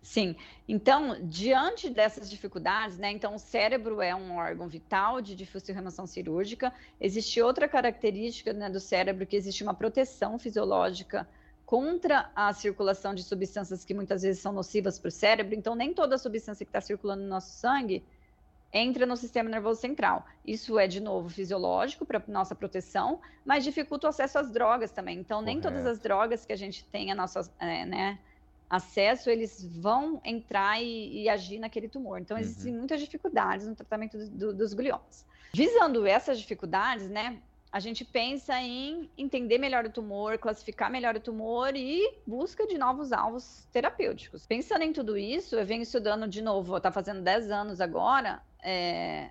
Sim, 0.01 0.35
então, 0.67 1.17
diante 1.21 1.87
dessas 1.87 2.27
dificuldades, 2.27 2.97
né, 2.97 3.11
então 3.11 3.35
o 3.35 3.39
cérebro 3.39 4.01
é 4.01 4.15
um 4.15 4.35
órgão 4.35 4.67
vital 4.67 5.21
de 5.21 5.35
difícil 5.35 5.75
remoção 5.75 6.07
cirúrgica, 6.07 6.73
existe 6.99 7.39
outra 7.39 7.67
característica 7.67 8.51
né, 8.51 8.67
do 8.67 8.79
cérebro 8.79 9.27
que 9.27 9.35
existe 9.35 9.61
uma 9.61 9.75
proteção 9.75 10.39
fisiológica 10.39 11.27
contra 11.67 12.31
a 12.35 12.51
circulação 12.51 13.13
de 13.13 13.21
substâncias 13.23 13.85
que 13.85 13.93
muitas 13.93 14.23
vezes 14.23 14.41
são 14.41 14.51
nocivas 14.51 14.97
para 14.97 15.09
o 15.09 15.11
cérebro, 15.11 15.53
então 15.53 15.75
nem 15.75 15.93
toda 15.93 16.17
substância 16.17 16.65
que 16.65 16.69
está 16.69 16.81
circulando 16.81 17.21
no 17.21 17.29
nosso 17.29 17.51
sangue 17.51 18.03
entra 18.73 19.05
no 19.05 19.17
sistema 19.17 19.49
nervoso 19.49 19.81
central. 19.81 20.25
Isso 20.45 20.79
é, 20.79 20.87
de 20.87 20.99
novo, 20.99 21.29
fisiológico 21.29 22.05
para 22.05 22.21
nossa 22.27 22.55
proteção, 22.55 23.19
mas 23.45 23.63
dificulta 23.63 24.07
o 24.07 24.09
acesso 24.09 24.39
às 24.39 24.51
drogas 24.51 24.91
também. 24.91 25.19
Então, 25.19 25.39
Correto. 25.39 25.53
nem 25.53 25.61
todas 25.61 25.85
as 25.85 25.99
drogas 25.99 26.45
que 26.45 26.53
a 26.53 26.55
gente 26.55 26.85
tem 26.85 27.11
a 27.11 27.15
nossa, 27.15 27.51
é, 27.59 27.85
né, 27.85 28.19
acesso, 28.69 29.29
eles 29.29 29.65
vão 29.79 30.21
entrar 30.23 30.81
e, 30.81 31.23
e, 31.23 31.29
agir 31.29 31.59
naquele 31.59 31.89
tumor. 31.89 32.19
Então, 32.19 32.37
existem 32.37 32.71
uhum. 32.71 32.79
muitas 32.79 33.01
dificuldades 33.01 33.67
no 33.67 33.75
tratamento 33.75 34.17
do, 34.17 34.29
do, 34.29 34.53
dos 34.53 34.73
gliomas. 34.73 35.25
Visando 35.53 36.07
essas 36.07 36.39
dificuldades, 36.39 37.09
né, 37.09 37.37
a 37.71 37.79
gente 37.79 38.03
pensa 38.03 38.59
em 38.59 39.09
entender 39.17 39.57
melhor 39.57 39.85
o 39.85 39.89
tumor, 39.89 40.37
classificar 40.37 40.91
melhor 40.91 41.15
o 41.15 41.19
tumor 41.19 41.73
e 41.75 42.17
busca 42.27 42.67
de 42.67 42.77
novos 42.77 43.13
alvos 43.13 43.65
terapêuticos. 43.71 44.45
Pensando 44.45 44.83
em 44.83 44.91
tudo 44.91 45.17
isso, 45.17 45.55
eu 45.55 45.65
venho 45.65 45.81
estudando 45.81 46.27
de 46.27 46.41
novo, 46.41 46.75
está 46.75 46.91
fazendo 46.91 47.21
10 47.21 47.49
anos 47.49 47.79
agora, 47.79 48.41
é, 48.61 49.29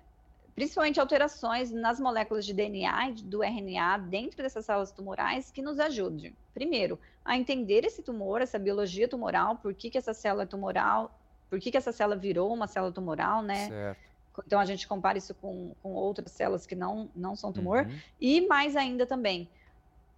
principalmente 0.55 0.99
alterações 0.99 1.71
nas 1.71 1.99
moléculas 1.99 2.45
de 2.45 2.53
DNA 2.53 3.09
e 3.09 3.13
do 3.13 3.43
RNA 3.43 3.97
dentro 3.97 4.43
dessas 4.43 4.65
células 4.65 4.91
tumorais 4.91 5.51
que 5.51 5.61
nos 5.61 5.79
ajudem, 5.79 6.35
primeiro, 6.53 6.99
a 7.23 7.37
entender 7.37 7.85
esse 7.85 8.01
tumor, 8.01 8.41
essa 8.41 8.59
biologia 8.59 9.07
tumoral, 9.07 9.57
por 9.57 9.73
que, 9.73 9.89
que 9.89 9.97
essa 9.97 10.13
célula 10.13 10.43
é 10.43 10.45
tumoral, 10.47 11.17
por 11.49 11.59
que, 11.59 11.71
que 11.71 11.77
essa 11.77 11.91
célula 11.91 12.15
virou 12.15 12.53
uma 12.53 12.67
célula 12.67 12.91
tumoral, 12.91 13.41
né? 13.41 13.67
Certo 13.67 14.11
então 14.45 14.59
a 14.59 14.65
gente 14.65 14.87
compara 14.87 15.17
isso 15.17 15.33
com, 15.35 15.73
com 15.81 15.93
outras 15.93 16.31
células 16.31 16.65
que 16.65 16.75
não, 16.75 17.09
não 17.15 17.35
são 17.35 17.51
tumor. 17.51 17.85
Uhum. 17.85 17.99
E 18.19 18.47
mais 18.47 18.75
ainda 18.75 19.05
também, 19.05 19.49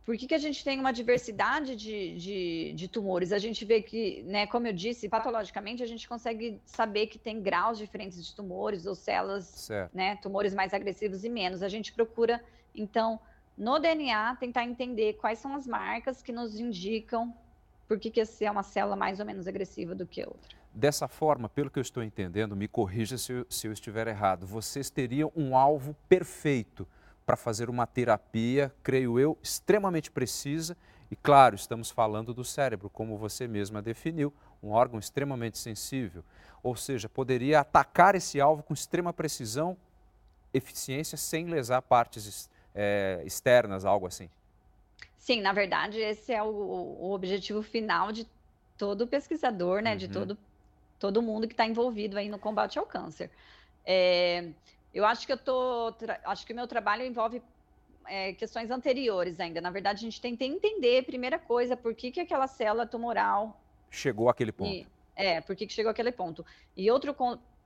por 0.05 0.17
que, 0.17 0.27
que 0.27 0.35
a 0.35 0.39
gente 0.39 0.63
tem 0.63 0.79
uma 0.79 0.91
diversidade 0.91 1.75
de, 1.75 2.17
de, 2.17 2.73
de, 2.73 2.87
tumores? 2.89 3.31
A 3.31 3.37
gente 3.37 3.63
vê 3.63 3.81
que, 3.81 4.21
né, 4.23 4.45
como 4.47 4.67
eu 4.67 4.73
disse, 4.73 5.07
patologicamente 5.07 5.81
a 5.81 5.87
gente 5.87 6.07
consegue 6.07 6.59
saber 6.65 7.07
que 7.07 7.17
tem 7.17 7.41
graus 7.41 7.77
diferentes 7.77 8.25
de 8.25 8.35
tumores 8.35 8.85
ou 8.85 8.95
células, 8.95 9.69
né, 9.93 10.17
tumores 10.17 10.53
mais 10.53 10.73
agressivos 10.73 11.23
e 11.23 11.29
menos. 11.29 11.63
A 11.63 11.69
gente 11.69 11.93
procura, 11.93 12.43
então, 12.75 13.17
no 13.57 13.79
DNA, 13.79 14.35
tentar 14.35 14.65
entender 14.65 15.13
quais 15.13 15.39
são 15.39 15.55
as 15.55 15.65
marcas 15.65 16.21
que 16.21 16.33
nos 16.33 16.59
indicam 16.59 17.33
por 17.87 17.97
que, 17.97 18.09
que 18.09 18.19
essa 18.19 18.43
é 18.43 18.51
uma 18.51 18.63
célula 18.63 18.95
mais 18.95 19.19
ou 19.19 19.25
menos 19.25 19.47
agressiva 19.47 19.95
do 19.95 20.05
que 20.05 20.21
outra. 20.21 20.57
Dessa 20.73 21.07
forma, 21.07 21.47
pelo 21.47 21.69
que 21.69 21.77
eu 21.77 21.81
estou 21.81 22.03
entendendo, 22.03 22.55
me 22.55 22.67
corrija 22.67 23.17
se 23.17 23.31
eu, 23.31 23.45
se 23.49 23.67
eu 23.67 23.71
estiver 23.71 24.07
errado, 24.07 24.45
vocês 24.45 24.89
teriam 24.89 25.31
um 25.35 25.55
alvo 25.55 25.95
perfeito 26.09 26.87
para 27.25 27.35
fazer 27.35 27.69
uma 27.69 27.87
terapia, 27.87 28.73
creio 28.83 29.19
eu, 29.19 29.37
extremamente 29.41 30.11
precisa. 30.11 30.75
E 31.09 31.15
claro, 31.15 31.55
estamos 31.55 31.89
falando 31.89 32.33
do 32.33 32.43
cérebro, 32.43 32.89
como 32.89 33.17
você 33.17 33.47
mesma 33.47 33.81
definiu, 33.81 34.33
um 34.61 34.71
órgão 34.71 34.99
extremamente 34.99 35.57
sensível. 35.57 36.23
Ou 36.61 36.75
seja, 36.75 37.09
poderia 37.09 37.59
atacar 37.59 38.15
esse 38.15 38.39
alvo 38.39 38.63
com 38.63 38.73
extrema 38.73 39.13
precisão, 39.13 39.77
eficiência, 40.53 41.17
sem 41.17 41.45
lesar 41.45 41.81
partes 41.81 42.49
é, 42.73 43.21
externas, 43.25 43.85
algo 43.85 44.07
assim. 44.07 44.29
Sim, 45.17 45.41
na 45.41 45.53
verdade, 45.53 45.99
esse 45.99 46.33
é 46.33 46.41
o, 46.41 46.47
o 46.47 47.11
objetivo 47.13 47.61
final 47.61 48.11
de 48.11 48.27
todo 48.77 49.07
pesquisador, 49.07 49.81
né, 49.81 49.91
uhum. 49.91 49.97
de 49.97 50.07
todo, 50.07 50.37
todo 50.99 51.21
mundo 51.21 51.47
que 51.47 51.53
está 51.53 51.65
envolvido 51.65 52.17
aí 52.17 52.27
no 52.27 52.39
combate 52.39 52.77
ao 52.77 52.85
câncer. 52.85 53.29
É, 53.85 54.49
eu 54.93 55.05
acho 55.05 55.25
que 55.25 55.33
eu 55.33 55.37
tô, 55.37 55.93
acho 56.25 56.45
que 56.45 56.53
o 56.53 56.55
meu 56.55 56.67
trabalho 56.67 57.03
envolve 57.03 57.41
é, 58.07 58.33
questões 58.33 58.69
anteriores 58.69 59.39
ainda. 59.39 59.59
Na 59.59 59.71
verdade, 59.71 59.99
a 59.99 60.09
gente 60.09 60.21
tem 60.21 60.35
que 60.35 60.45
entender, 60.45 61.05
primeira 61.05 61.39
coisa, 61.39 61.75
por 61.75 61.95
que, 61.95 62.11
que 62.11 62.19
aquela 62.19 62.47
célula 62.47 62.85
tumoral 62.85 63.59
chegou 63.89 64.29
àquele 64.29 64.51
ponto. 64.51 64.71
E, 64.71 64.87
é, 65.15 65.41
por 65.41 65.55
que, 65.55 65.67
que 65.67 65.73
chegou 65.73 65.91
àquele 65.91 66.11
ponto. 66.11 66.45
E 66.75 66.89
outra 66.89 67.15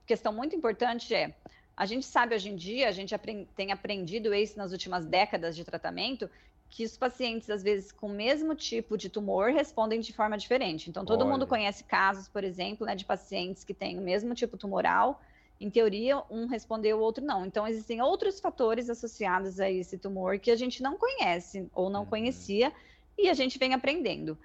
questão 0.06 0.32
muito 0.32 0.54
importante 0.54 1.14
é, 1.14 1.34
a 1.76 1.86
gente 1.86 2.06
sabe 2.06 2.34
hoje 2.34 2.50
em 2.50 2.56
dia, 2.56 2.88
a 2.88 2.92
gente 2.92 3.14
aprend, 3.14 3.46
tem 3.56 3.72
aprendido 3.72 4.34
isso 4.34 4.58
nas 4.58 4.72
últimas 4.72 5.06
décadas 5.06 5.54
de 5.56 5.64
tratamento, 5.64 6.28
que 6.68 6.84
os 6.84 6.98
pacientes, 6.98 7.48
às 7.48 7.62
vezes, 7.62 7.90
com 7.92 8.08
o 8.08 8.12
mesmo 8.12 8.54
tipo 8.54 8.96
de 8.98 9.08
tumor, 9.08 9.52
respondem 9.52 10.00
de 10.00 10.12
forma 10.12 10.36
diferente. 10.36 10.90
Então, 10.90 11.04
todo 11.04 11.22
Olha. 11.22 11.30
mundo 11.30 11.46
conhece 11.46 11.82
casos, 11.84 12.28
por 12.28 12.44
exemplo, 12.44 12.86
né, 12.86 12.94
de 12.94 13.04
pacientes 13.04 13.64
que 13.64 13.72
têm 13.72 13.98
o 13.98 14.02
mesmo 14.02 14.34
tipo 14.34 14.56
tumoral, 14.58 15.20
em 15.60 15.68
teoria, 15.68 16.22
um 16.30 16.46
respondeu, 16.46 16.98
o 16.98 17.00
outro 17.00 17.24
não. 17.24 17.44
Então, 17.44 17.66
existem 17.66 18.00
outros 18.00 18.38
fatores 18.38 18.88
associados 18.88 19.58
a 19.58 19.70
esse 19.70 19.98
tumor 19.98 20.38
que 20.38 20.50
a 20.50 20.56
gente 20.56 20.82
não 20.82 20.96
conhece 20.96 21.68
ou 21.74 21.90
não 21.90 22.00
uhum. 22.00 22.06
conhecia 22.06 22.72
e 23.16 23.28
a 23.28 23.34
gente 23.34 23.58
vem 23.58 23.74
aprendendo. 23.74 24.38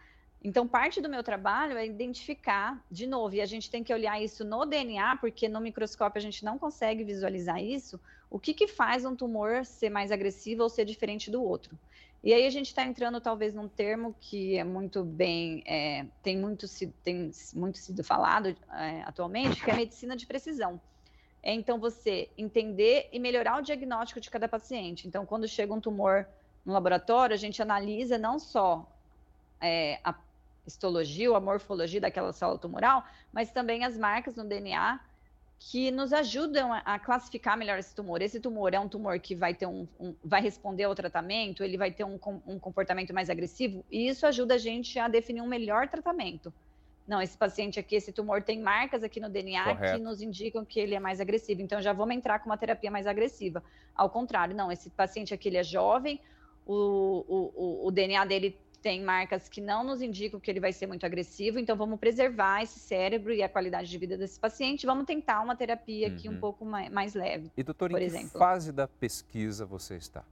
Então, 0.44 0.68
parte 0.68 1.00
do 1.00 1.08
meu 1.08 1.24
trabalho 1.24 1.78
é 1.78 1.86
identificar, 1.86 2.84
de 2.92 3.08
novo, 3.08 3.36
e 3.36 3.42
a 3.42 3.46
gente 3.46 3.70
tem 3.70 3.84
que 3.84 3.94
olhar 3.94 4.22
isso 4.22 4.44
no 4.44 4.66
DNA, 4.66 5.16
porque 5.18 5.48
no 5.48 5.62
microscópio 5.62 6.20
a 6.20 6.22
gente 6.22 6.44
não 6.44 6.58
consegue 6.58 7.04
visualizar 7.04 7.64
isso, 7.64 8.00
o 8.30 8.38
que, 8.38 8.54
que 8.54 8.68
faz 8.68 9.06
um 9.06 9.16
tumor 9.16 9.64
ser 9.64 9.90
mais 9.90 10.12
agressivo 10.12 10.64
ou 10.64 10.70
ser 10.70 10.84
diferente 10.84 11.32
do 11.32 11.42
outro. 11.42 11.78
E 12.22 12.34
aí 12.34 12.46
a 12.46 12.50
gente 12.50 12.68
está 12.68 12.84
entrando 12.84 13.22
talvez 13.22 13.54
num 13.54 13.68
termo 13.68 14.16
que 14.20 14.58
é 14.58 14.64
muito 14.64 15.04
bem, 15.04 15.64
é, 15.66 16.06
tem, 16.22 16.38
muito, 16.38 16.66
tem 17.04 17.32
muito 17.54 17.78
sido 17.78 18.04
falado 18.04 18.48
é, 18.48 19.04
atualmente, 19.06 19.64
que 19.64 19.70
é 19.70 19.74
a 19.74 19.78
medicina 19.78 20.16
de 20.16 20.26
precisão 20.26 20.82
é 21.44 21.54
então 21.54 21.78
você 21.78 22.30
entender 22.38 23.10
e 23.12 23.20
melhorar 23.20 23.60
o 23.60 23.62
diagnóstico 23.62 24.22
de 24.22 24.32
cada 24.32 24.48
paciente. 24.48 25.08
Então, 25.08 25.26
quando 25.26 25.46
chega 25.46 25.74
um 25.74 25.82
tumor 25.82 26.26
no 26.66 26.72
laboratório, 26.72 27.34
a 27.34 27.38
gente 27.38 27.62
analisa 27.62 28.18
não 28.18 28.40
só 28.40 28.90
é, 29.60 30.00
a 30.06 30.16
histologia 30.66 31.30
ou 31.30 31.36
a 31.36 31.42
morfologia 31.42 32.00
daquela 32.00 32.32
célula 32.32 32.58
tumoral, 32.58 33.06
mas 33.34 33.52
também 33.52 33.84
as 33.84 33.98
marcas 33.98 34.36
no 34.36 34.46
DNA 34.46 35.02
que 35.60 35.92
nos 35.92 36.12
ajudam 36.14 36.74
a, 36.74 36.98
classificar 36.98 37.58
melhor 37.58 37.78
esse 37.78 37.94
tumor. 37.94 38.22
Esse 38.22 38.40
tumor 38.40 38.74
é 38.74 38.80
um 38.80 38.88
tumor 38.88 39.20
que 39.20 39.36
vai 39.36 39.54
ter 39.54 39.66
um, 39.66 39.88
um 40.00 40.16
vai 40.24 40.42
responder 40.42 40.84
ao 40.84 40.96
tratamento, 40.96 41.64
ele 41.64 41.78
vai 41.78 41.92
ter 41.92 42.06
um, 42.06 42.18
um 42.48 42.58
comportamento 42.58 43.14
mais 43.14 43.30
agressivo, 43.30 43.84
e 43.92 44.08
isso 44.08 44.26
ajuda 44.26 44.56
a 44.56 44.58
gente 44.58 44.98
a 45.00 45.08
definir 45.08 45.42
um 45.42 45.48
melhor 45.48 45.88
tratamento 45.88 46.54
não, 47.08 47.22
esse 47.22 47.38
paciente 47.38 47.80
aqui, 47.80 47.96
esse 47.96 48.12
tumor 48.12 48.42
tem 48.42 48.62
marcas 48.62 49.04
aqui 49.04 49.20
no 49.20 49.30
DNA 49.30 49.64
Correto. 49.64 49.98
que 49.98 50.04
nos 50.04 50.22
indicam 50.22 50.64
que 50.64 50.80
ele 50.80 50.96
é 50.96 51.00
mais 51.00 51.20
agressivo. 51.20 51.62
Então, 51.62 51.82
já 51.82 51.92
vamos 51.92 52.16
entrar 52.16 52.40
com 52.40 52.46
uma 52.46 52.58
terapia 52.58 52.90
mais 52.90 53.06
agressiva. 53.06 53.62
Ao 53.94 54.10
contrário, 54.10 54.56
não, 54.56 54.72
esse 54.72 54.90
paciente 54.90 55.34
aqui, 55.34 55.50
ele 55.50 55.58
é 55.58 55.64
jovem, 55.64 56.20
o, 56.66 57.26
o, 57.28 57.88
o, 57.88 57.92
DNA 57.92 58.24
dele 58.26 58.58
tem 58.82 59.02
marcas 59.02 59.50
que 59.50 59.60
não 59.60 59.84
nos 59.84 60.02
indicam 60.02 60.40
que 60.40 60.50
ele 60.50 60.62
vai 60.62 60.72
ser 60.72 60.88
muito 60.88 61.06
agressivo, 61.06 61.60
então 61.60 61.76
vamos 61.76 62.00
preservar 62.00 62.64
esse 62.64 62.80
cérebro 62.80 63.34
e 63.34 63.44
a 63.44 63.50
qualidade 63.50 63.90
de 63.90 63.98
vida 63.98 64.18
desse 64.18 64.40
paciente. 64.40 64.86
Vamos 64.86 65.06
tentar 65.06 65.42
uma 65.42 65.56
terapia 65.56 66.08
aqui 66.08 66.30
um 66.30 66.34
uhum. 66.34 66.40
pouco 66.40 66.66
mais, 66.66 66.90
mais 66.90 67.14
leve. 67.14 67.52
E, 67.56 67.64
doutor, 67.64 67.92
em 67.92 67.96
que 67.96 68.04
exemplo. 68.04 68.40
fase 68.40 68.72
da 68.72 68.88
pesquisa 68.88 69.66
você 69.66 69.96
está? 69.96 70.24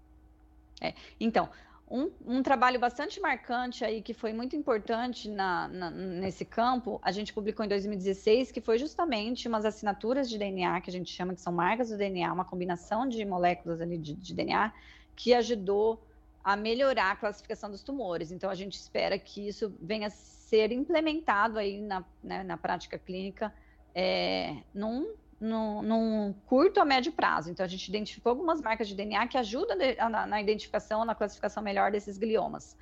É, 0.81 0.93
então, 1.19 1.49
um, 1.91 2.09
um, 2.25 2.41
trabalho 2.41 2.79
bastante 2.79 3.19
marcante 3.19 3.83
aí, 3.83 4.01
que 4.01 4.13
foi 4.13 4.31
muito 4.31 4.55
importante 4.55 5.29
na, 5.29 5.67
na, 5.67 5.91
nesse 5.91 6.45
campo, 6.45 6.99
a 7.03 7.11
gente 7.11 7.33
publicou 7.33 7.65
em 7.65 7.67
2016, 7.67 8.51
que 8.51 8.61
foi 8.61 8.77
justamente 8.77 9.47
umas 9.47 9.65
assinaturas 9.65 10.29
de 10.29 10.37
DNA, 10.37 10.79
que 10.81 10.89
a 10.89 10.93
gente 10.93 11.11
chama 11.11 11.35
que 11.35 11.41
são 11.41 11.51
marcas 11.51 11.89
do 11.89 11.97
DNA, 11.97 12.31
uma 12.31 12.45
combinação 12.45 13.07
de 13.07 13.23
moléculas 13.25 13.81
ali 13.81 13.97
de, 13.97 14.13
de 14.13 14.33
DNA, 14.33 14.71
que 15.15 15.33
ajudou 15.33 16.01
a 16.43 16.55
melhorar 16.55 17.11
a 17.11 17.15
classificação 17.15 17.69
dos 17.69 17.83
tumores. 17.83 18.31
Então, 18.31 18.49
a 18.49 18.55
gente 18.55 18.73
espera 18.73 19.19
que 19.19 19.47
isso 19.47 19.75
venha 19.81 20.07
a 20.07 20.09
ser 20.09 20.71
implementado 20.71 21.59
aí 21.59 21.81
na, 21.81 22.03
né, 22.23 22.43
na 22.43 22.57
prática 22.57 22.97
clínica 22.97 23.53
é, 23.93 24.57
num 24.73 25.13
num 25.41 26.33
curto 26.45 26.79
a 26.79 26.85
médio 26.85 27.11
prazo. 27.11 27.49
Então, 27.49 27.65
a 27.65 27.67
gente 27.67 27.87
identificou 27.87 28.29
algumas 28.29 28.61
marcas 28.61 28.87
de 28.87 28.95
DNA 28.95 29.27
que 29.27 29.37
ajudam 29.37 29.75
na, 30.09 30.27
na 30.27 30.41
identificação, 30.41 31.03
na 31.03 31.15
classificação 31.15 31.63
melhor 31.63 31.91
desses 31.91 32.17
gliomas. 32.17 32.77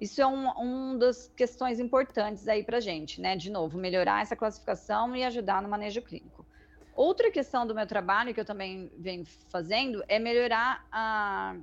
Isso 0.00 0.22
é 0.22 0.26
uma 0.26 0.58
um 0.60 0.96
das 0.96 1.28
questões 1.36 1.80
importantes 1.80 2.46
aí 2.46 2.62
para 2.62 2.76
a 2.76 2.80
gente, 2.80 3.20
né? 3.20 3.34
De 3.36 3.50
novo, 3.50 3.76
melhorar 3.76 4.22
essa 4.22 4.36
classificação 4.36 5.14
e 5.16 5.24
ajudar 5.24 5.60
no 5.60 5.68
manejo 5.68 6.00
clínico. 6.00 6.46
Outra 6.94 7.30
questão 7.30 7.66
do 7.66 7.74
meu 7.74 7.86
trabalho, 7.86 8.32
que 8.32 8.40
eu 8.40 8.44
também 8.44 8.90
venho 8.96 9.24
fazendo, 9.48 10.04
é 10.08 10.18
melhorar 10.20 10.86
a 10.90 11.56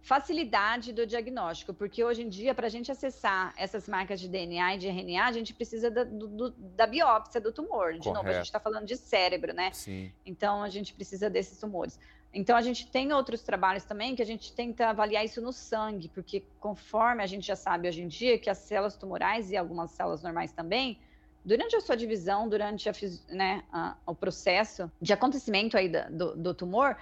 facilidade 0.00 0.92
do 0.92 1.06
diagnóstico, 1.06 1.74
porque 1.74 2.02
hoje 2.02 2.22
em 2.22 2.28
dia, 2.28 2.54
para 2.54 2.66
a 2.66 2.70
gente 2.70 2.90
acessar 2.90 3.52
essas 3.56 3.88
marcas 3.88 4.20
de 4.20 4.28
DNA 4.28 4.74
e 4.74 4.78
de 4.78 4.88
RNA, 4.88 5.26
a 5.26 5.32
gente 5.32 5.52
precisa 5.52 5.90
da, 5.90 6.04
do, 6.04 6.50
da 6.50 6.86
biópsia 6.86 7.40
do 7.40 7.52
tumor. 7.52 7.92
De 7.92 8.00
Correto. 8.00 8.14
novo, 8.14 8.28
a 8.28 8.32
gente 8.32 8.46
está 8.46 8.60
falando 8.60 8.86
de 8.86 8.96
cérebro, 8.96 9.52
né? 9.52 9.70
Sim. 9.72 10.12
Então, 10.24 10.62
a 10.62 10.68
gente 10.68 10.94
precisa 10.94 11.28
desses 11.28 11.58
tumores. 11.58 11.98
Então, 12.32 12.56
a 12.56 12.62
gente 12.62 12.86
tem 12.86 13.12
outros 13.12 13.42
trabalhos 13.42 13.84
também 13.84 14.14
que 14.14 14.22
a 14.22 14.26
gente 14.26 14.52
tenta 14.52 14.88
avaliar 14.88 15.24
isso 15.24 15.40
no 15.40 15.52
sangue, 15.52 16.08
porque 16.08 16.44
conforme 16.60 17.22
a 17.22 17.26
gente 17.26 17.46
já 17.46 17.56
sabe 17.56 17.88
hoje 17.88 18.02
em 18.02 18.08
dia 18.08 18.38
que 18.38 18.50
as 18.50 18.58
células 18.58 18.96
tumorais 18.96 19.50
e 19.50 19.56
algumas 19.56 19.90
células 19.90 20.22
normais 20.22 20.52
também, 20.52 20.98
durante 21.44 21.74
a 21.74 21.80
sua 21.80 21.96
divisão, 21.96 22.48
durante 22.48 22.88
a, 22.88 22.92
né, 23.30 23.64
a, 23.72 23.96
o 24.06 24.14
processo 24.14 24.90
de 25.00 25.12
acontecimento 25.12 25.76
aí 25.76 25.88
do, 25.88 26.36
do 26.36 26.54
tumor, 26.54 26.96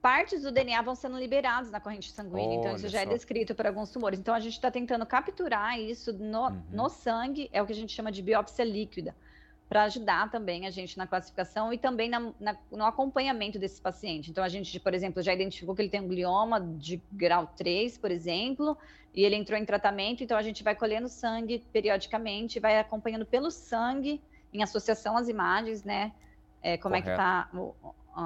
partes 0.00 0.42
do 0.42 0.50
DNA 0.50 0.80
vão 0.82 0.94
sendo 0.94 1.18
liberadas 1.18 1.70
na 1.70 1.80
corrente 1.80 2.10
sanguínea. 2.10 2.48
Olha 2.48 2.54
então, 2.54 2.76
isso 2.76 2.88
já 2.88 3.00
é 3.00 3.04
só. 3.04 3.10
é 3.10 3.14
descrito 3.14 3.54
para 3.54 3.68
alguns 3.68 3.90
tumores. 3.90 4.18
Então, 4.18 4.34
a 4.34 4.40
gente 4.40 4.54
está 4.54 4.70
tentando 4.70 5.04
capturar 5.06 5.78
isso 5.78 6.12
no, 6.12 6.48
uhum. 6.48 6.62
no 6.72 6.88
sangue, 6.88 7.48
é 7.52 7.62
o 7.62 7.66
que 7.66 7.72
a 7.72 7.76
gente 7.76 7.92
chama 7.92 8.10
de 8.10 8.22
biópsia 8.22 8.64
líquida, 8.64 9.14
para 9.68 9.84
ajudar 9.84 10.30
também 10.30 10.66
a 10.66 10.70
gente 10.70 10.98
na 10.98 11.06
classificação 11.06 11.72
e 11.72 11.78
também 11.78 12.08
na, 12.08 12.32
na, 12.40 12.56
no 12.72 12.84
acompanhamento 12.84 13.58
desse 13.58 13.80
paciente. 13.80 14.30
Então, 14.30 14.42
a 14.42 14.48
gente, 14.48 14.80
por 14.80 14.94
exemplo, 14.94 15.22
já 15.22 15.32
identificou 15.32 15.74
que 15.74 15.82
ele 15.82 15.90
tem 15.90 16.00
um 16.00 16.08
glioma 16.08 16.60
de 16.60 17.00
grau 17.12 17.46
3, 17.56 17.98
por 17.98 18.10
exemplo, 18.10 18.76
e 19.14 19.24
ele 19.24 19.36
entrou 19.36 19.58
em 19.58 19.64
tratamento, 19.64 20.24
então 20.24 20.36
a 20.36 20.42
gente 20.42 20.62
vai 20.62 20.74
colhendo 20.74 21.08
sangue 21.08 21.64
periodicamente, 21.72 22.58
vai 22.58 22.78
acompanhando 22.78 23.26
pelo 23.26 23.50
sangue, 23.50 24.20
em 24.52 24.62
associação 24.62 25.16
às 25.16 25.28
imagens, 25.28 25.84
né? 25.84 26.12
É, 26.62 26.76
como 26.76 26.94
Correto. 26.94 27.08
é 27.08 27.14
que 27.14 27.20
está 27.20 27.48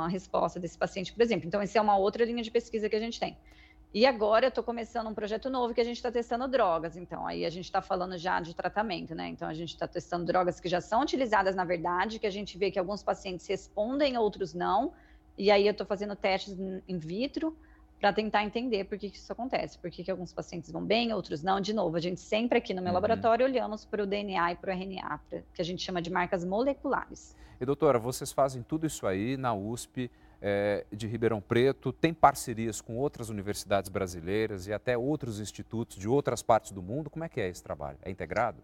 a 0.03 0.09
resposta 0.09 0.59
desse 0.59 0.77
paciente, 0.77 1.13
por 1.13 1.23
exemplo. 1.23 1.47
Então, 1.47 1.61
essa 1.61 1.79
é 1.79 1.81
uma 1.81 1.97
outra 1.97 2.25
linha 2.25 2.43
de 2.43 2.51
pesquisa 2.51 2.89
que 2.89 2.97
a 2.97 3.01
gente 3.01 3.19
tem. 3.21 3.37
E 3.93 4.05
agora 4.07 4.47
eu 4.47 4.49
estou 4.49 4.65
começando 4.65 5.07
um 5.07 5.15
projeto 5.15 5.49
novo 5.49 5.73
que 5.73 5.81
a 5.81 5.85
gente 5.85 5.97
está 5.97 6.11
testando 6.11 6.49
drogas. 6.49 6.97
Então, 6.97 7.27
aí 7.27 7.47
a 7.47 7.51
gente 7.51 7.67
está 7.67 7.81
falando 7.81 8.19
já 8.19 8.41
de 8.41 8.53
tratamento, 8.53 9.15
né? 9.15 9.29
Então, 9.29 9.47
a 9.47 9.55
gente 9.55 9.71
está 9.71 9.87
testando 9.87 10.25
drogas 10.25 10.59
que 10.59 10.69
já 10.69 10.81
são 10.81 11.03
utilizadas 11.03 11.55
na 11.55 11.65
verdade, 11.65 12.19
que 12.19 12.27
a 12.27 12.31
gente 12.31 12.59
vê 12.59 12.71
que 12.71 12.79
alguns 12.79 13.03
pacientes 13.03 13.47
respondem, 13.47 14.19
outros 14.19 14.53
não. 14.53 14.93
E 15.39 15.51
aí 15.51 15.67
eu 15.67 15.71
estou 15.71 15.87
fazendo 15.87 16.17
testes 16.17 16.57
in 16.89 16.99
vitro 16.99 17.57
para 18.05 18.13
tentar 18.13 18.45
entender 18.45 18.85
por 18.85 18.99
que, 18.99 19.09
que 19.09 19.17
isso 19.17 19.33
acontece, 19.33 19.79
por 19.79 19.91
que, 19.91 20.05
que, 20.05 20.11
alguns 20.11 20.31
pacientes 20.31 20.71
vão 20.71 20.85
bem, 20.85 21.11
outros 21.15 21.43
não. 21.43 21.59
De 21.59 21.73
novo, 21.73 21.97
a 21.97 22.01
gente 22.01 22.21
sempre 22.21 22.59
aqui 22.59 22.75
no 22.75 22.83
meu 22.83 22.91
uhum. 22.91 22.97
laboratório 22.97 23.47
olhamos 23.47 23.87
para 23.87 24.03
o 24.03 24.07
DNA 24.07 24.53
e 24.53 24.57
para 24.57 24.75
o 24.75 24.79
RNA, 24.79 25.21
que 25.55 25.63
a 25.63 25.65
gente 25.65 25.83
chama 25.83 26.03
de 26.03 26.11
marcas 26.11 26.45
moleculares. 26.45 27.35
E 27.59 27.65
doutora, 27.65 27.99
vocês 27.99 28.31
fazem 28.31 28.63
tudo 28.63 28.87
isso 28.87 29.07
aí 29.07 29.39
na 29.39 29.55
USP 29.55 30.11
é, 30.43 30.85
de 30.93 31.07
Ribeirão 31.07 31.41
Preto, 31.41 31.95
tem 31.95 32.13
parcerias 32.13 32.83
com 32.83 32.99
outras 32.99 33.31
universidades 33.31 33.89
brasileiras 33.89 34.67
e 34.67 34.73
até 34.75 34.99
outros 34.99 35.41
institutos 35.41 35.97
de 35.97 36.07
outras 36.07 36.43
partes 36.43 36.73
do 36.73 36.83
mundo. 36.83 37.09
Como 37.09 37.25
é 37.25 37.29
que 37.31 37.41
é 37.41 37.49
esse 37.49 37.63
trabalho? 37.63 37.97
É 38.03 38.11
integrado? 38.11 38.63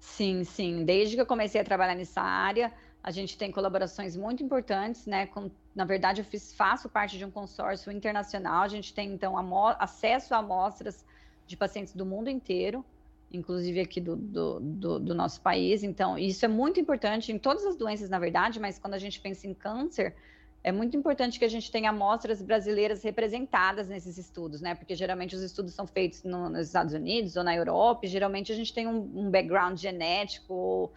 Sim, 0.00 0.42
sim. 0.42 0.86
Desde 0.86 1.16
que 1.16 1.20
eu 1.20 1.26
comecei 1.26 1.60
a 1.60 1.64
trabalhar 1.64 1.94
nessa 1.94 2.22
área, 2.22 2.72
a 3.04 3.10
gente 3.10 3.36
tem 3.36 3.52
colaborações 3.52 4.16
muito 4.16 4.42
importantes, 4.42 5.04
né? 5.04 5.26
Com, 5.26 5.50
na 5.74 5.84
verdade, 5.84 6.22
eu 6.22 6.24
fiz, 6.24 6.54
faço 6.54 6.88
parte 6.88 7.18
de 7.18 7.24
um 7.26 7.30
consórcio 7.30 7.92
internacional. 7.92 8.62
A 8.62 8.68
gente 8.68 8.94
tem, 8.94 9.12
então, 9.12 9.36
acesso 9.78 10.34
a 10.34 10.38
amostras 10.38 11.04
de 11.46 11.54
pacientes 11.54 11.94
do 11.94 12.06
mundo 12.06 12.30
inteiro. 12.30 12.82
inclusive 13.30 13.80
aqui 13.80 14.00
do, 14.00 14.16
do, 14.16 14.60
do, 14.60 14.98
do, 15.00 15.14
nosso 15.14 15.42
país. 15.42 15.82
Então, 15.82 16.16
isso 16.16 16.46
é 16.46 16.48
muito 16.48 16.80
importante 16.80 17.30
em 17.30 17.38
todas 17.38 17.66
as 17.66 17.76
doenças, 17.76 18.08
na 18.08 18.18
verdade, 18.18 18.58
mas 18.58 18.78
quando 18.78 18.94
a 18.94 18.98
gente 18.98 19.20
pensa 19.20 19.46
em 19.46 19.52
câncer, 19.52 20.14
é 20.62 20.72
muito 20.72 20.96
importante 20.96 21.38
que 21.38 21.44
a 21.44 21.48
gente 21.48 21.70
tenha 21.70 21.90
amostras 21.90 22.40
brasileiras 22.40 23.02
representadas 23.02 23.86
nesses 23.86 24.16
estudos, 24.16 24.62
né? 24.62 24.74
Porque 24.74 24.94
geralmente 24.94 25.36
os 25.36 25.42
estudos 25.42 25.74
são 25.74 25.86
feitos 25.86 26.22
no, 26.22 26.48
nos 26.48 26.68
Estados 26.68 26.94
Unidos 26.94 27.36
ou 27.36 27.44
na 27.44 27.54
Europa, 27.54 28.06
e 28.06 28.08
geralmente 28.08 28.50
a 28.50 28.54
gente 28.56 28.72
tem 28.72 28.86
um, 28.86 29.10
um 29.14 29.30
background 29.30 29.78
genético, 29.78 30.90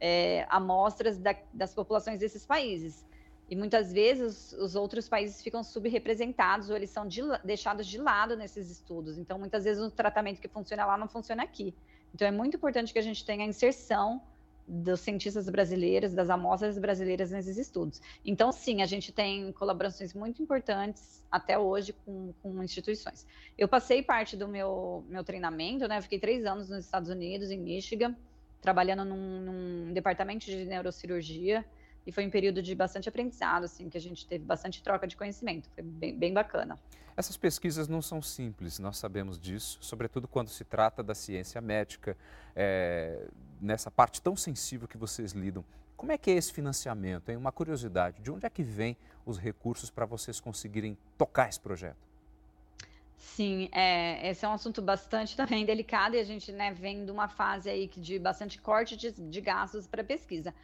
é, 0.00 0.46
amostras 0.48 1.18
da, 1.18 1.36
das 1.52 1.74
populações 1.74 2.18
desses 2.18 2.46
países. 2.46 3.04
E 3.50 3.56
muitas 3.56 3.92
vezes 3.92 4.52
os, 4.52 4.60
os 4.60 4.74
outros 4.76 5.08
países 5.08 5.42
ficam 5.42 5.62
subrepresentados 5.62 6.70
ou 6.70 6.76
eles 6.76 6.90
são 6.90 7.06
de, 7.06 7.20
deixados 7.44 7.86
de 7.86 7.98
lado 7.98 8.36
nesses 8.36 8.70
estudos. 8.70 9.18
Então, 9.18 9.38
muitas 9.38 9.64
vezes 9.64 9.82
o 9.82 9.90
tratamento 9.90 10.40
que 10.40 10.48
funciona 10.48 10.86
lá 10.86 10.96
não 10.96 11.08
funciona 11.08 11.42
aqui. 11.42 11.74
Então, 12.14 12.26
é 12.26 12.30
muito 12.30 12.56
importante 12.56 12.92
que 12.92 12.98
a 12.98 13.02
gente 13.02 13.24
tenha 13.24 13.44
a 13.44 13.48
inserção 13.48 14.22
dos 14.70 15.00
cientistas 15.00 15.50
brasileiros, 15.50 16.14
das 16.14 16.30
amostras 16.30 16.78
brasileiras 16.78 17.32
nesses 17.32 17.58
estudos. 17.58 18.00
Então, 18.24 18.52
sim, 18.52 18.82
a 18.82 18.86
gente 18.86 19.10
tem 19.10 19.50
colaborações 19.52 20.14
muito 20.14 20.40
importantes 20.40 21.24
até 21.28 21.58
hoje 21.58 21.92
com, 22.04 22.32
com 22.40 22.62
instituições. 22.62 23.26
Eu 23.58 23.66
passei 23.66 24.00
parte 24.00 24.36
do 24.36 24.46
meu, 24.46 25.04
meu 25.08 25.24
treinamento, 25.24 25.88
né? 25.88 26.00
fiquei 26.00 26.20
três 26.20 26.46
anos 26.46 26.68
nos 26.68 26.84
Estados 26.84 27.10
Unidos, 27.10 27.50
em 27.50 27.58
Michigan, 27.58 28.14
trabalhando 28.60 29.04
num, 29.04 29.40
num 29.40 29.92
departamento 29.92 30.46
de 30.46 30.64
neurocirurgia 30.64 31.64
e 32.06 32.12
foi 32.12 32.26
um 32.26 32.30
período 32.30 32.62
de 32.62 32.74
bastante 32.74 33.08
aprendizado, 33.08 33.64
assim, 33.64 33.88
que 33.88 33.96
a 33.96 34.00
gente 34.00 34.26
teve 34.26 34.44
bastante 34.44 34.82
troca 34.82 35.06
de 35.06 35.16
conhecimento, 35.16 35.68
foi 35.74 35.82
bem, 35.82 36.16
bem 36.16 36.32
bacana. 36.32 36.78
Essas 37.16 37.36
pesquisas 37.36 37.88
não 37.88 38.00
são 38.00 38.22
simples, 38.22 38.78
nós 38.78 38.96
sabemos 38.96 39.38
disso, 39.38 39.78
sobretudo 39.80 40.26
quando 40.26 40.48
se 40.48 40.64
trata 40.64 41.02
da 41.02 41.14
ciência 41.14 41.60
médica, 41.60 42.16
é, 42.56 43.28
nessa 43.60 43.90
parte 43.90 44.22
tão 44.22 44.34
sensível 44.34 44.88
que 44.88 44.96
vocês 44.96 45.32
lidam. 45.32 45.64
Como 45.96 46.12
é 46.12 46.16
que 46.16 46.30
é 46.30 46.34
esse 46.34 46.52
financiamento? 46.52 47.28
Hein? 47.28 47.36
Uma 47.36 47.52
curiosidade, 47.52 48.22
de 48.22 48.30
onde 48.30 48.46
é 48.46 48.50
que 48.50 48.62
vem 48.62 48.96
os 49.26 49.38
recursos 49.38 49.90
para 49.90 50.06
vocês 50.06 50.40
conseguirem 50.40 50.96
tocar 51.18 51.48
esse 51.48 51.60
projeto? 51.60 52.09
Sim, 53.22 53.68
é, 53.72 54.30
esse 54.30 54.46
é 54.46 54.48
um 54.48 54.52
assunto 54.52 54.80
bastante 54.80 55.36
também 55.36 55.64
delicado 55.66 56.16
e 56.16 56.18
a 56.18 56.24
gente 56.24 56.50
né, 56.52 56.72
vem 56.72 57.04
de 57.04 57.12
uma 57.12 57.28
fase 57.28 57.68
aí 57.68 57.86
de 57.86 58.18
bastante 58.18 58.58
corte 58.60 58.96
de, 58.96 59.12
de 59.12 59.40
gastos 59.42 59.86
para 59.86 60.02
pesquisa. 60.02 60.54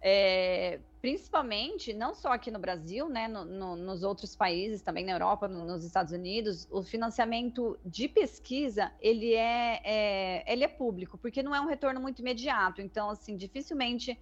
É, 0.00 0.80
principalmente, 1.00 1.92
não 1.92 2.14
só 2.14 2.32
aqui 2.32 2.48
no 2.48 2.60
Brasil, 2.60 3.08
né, 3.08 3.26
no, 3.26 3.44
no, 3.44 3.74
nos 3.76 4.04
outros 4.04 4.36
países, 4.36 4.82
também 4.82 5.04
na 5.04 5.12
Europa, 5.12 5.48
no, 5.48 5.66
nos 5.66 5.84
Estados 5.84 6.12
Unidos, 6.12 6.68
o 6.70 6.84
financiamento 6.84 7.76
de 7.84 8.06
pesquisa, 8.06 8.92
ele 9.00 9.34
é, 9.34 9.80
é, 9.84 10.52
ele 10.52 10.62
é 10.62 10.68
público, 10.68 11.18
porque 11.18 11.42
não 11.42 11.52
é 11.52 11.60
um 11.60 11.66
retorno 11.66 12.00
muito 12.00 12.20
imediato. 12.20 12.80
Então, 12.80 13.10
assim, 13.10 13.36
dificilmente, 13.36 14.16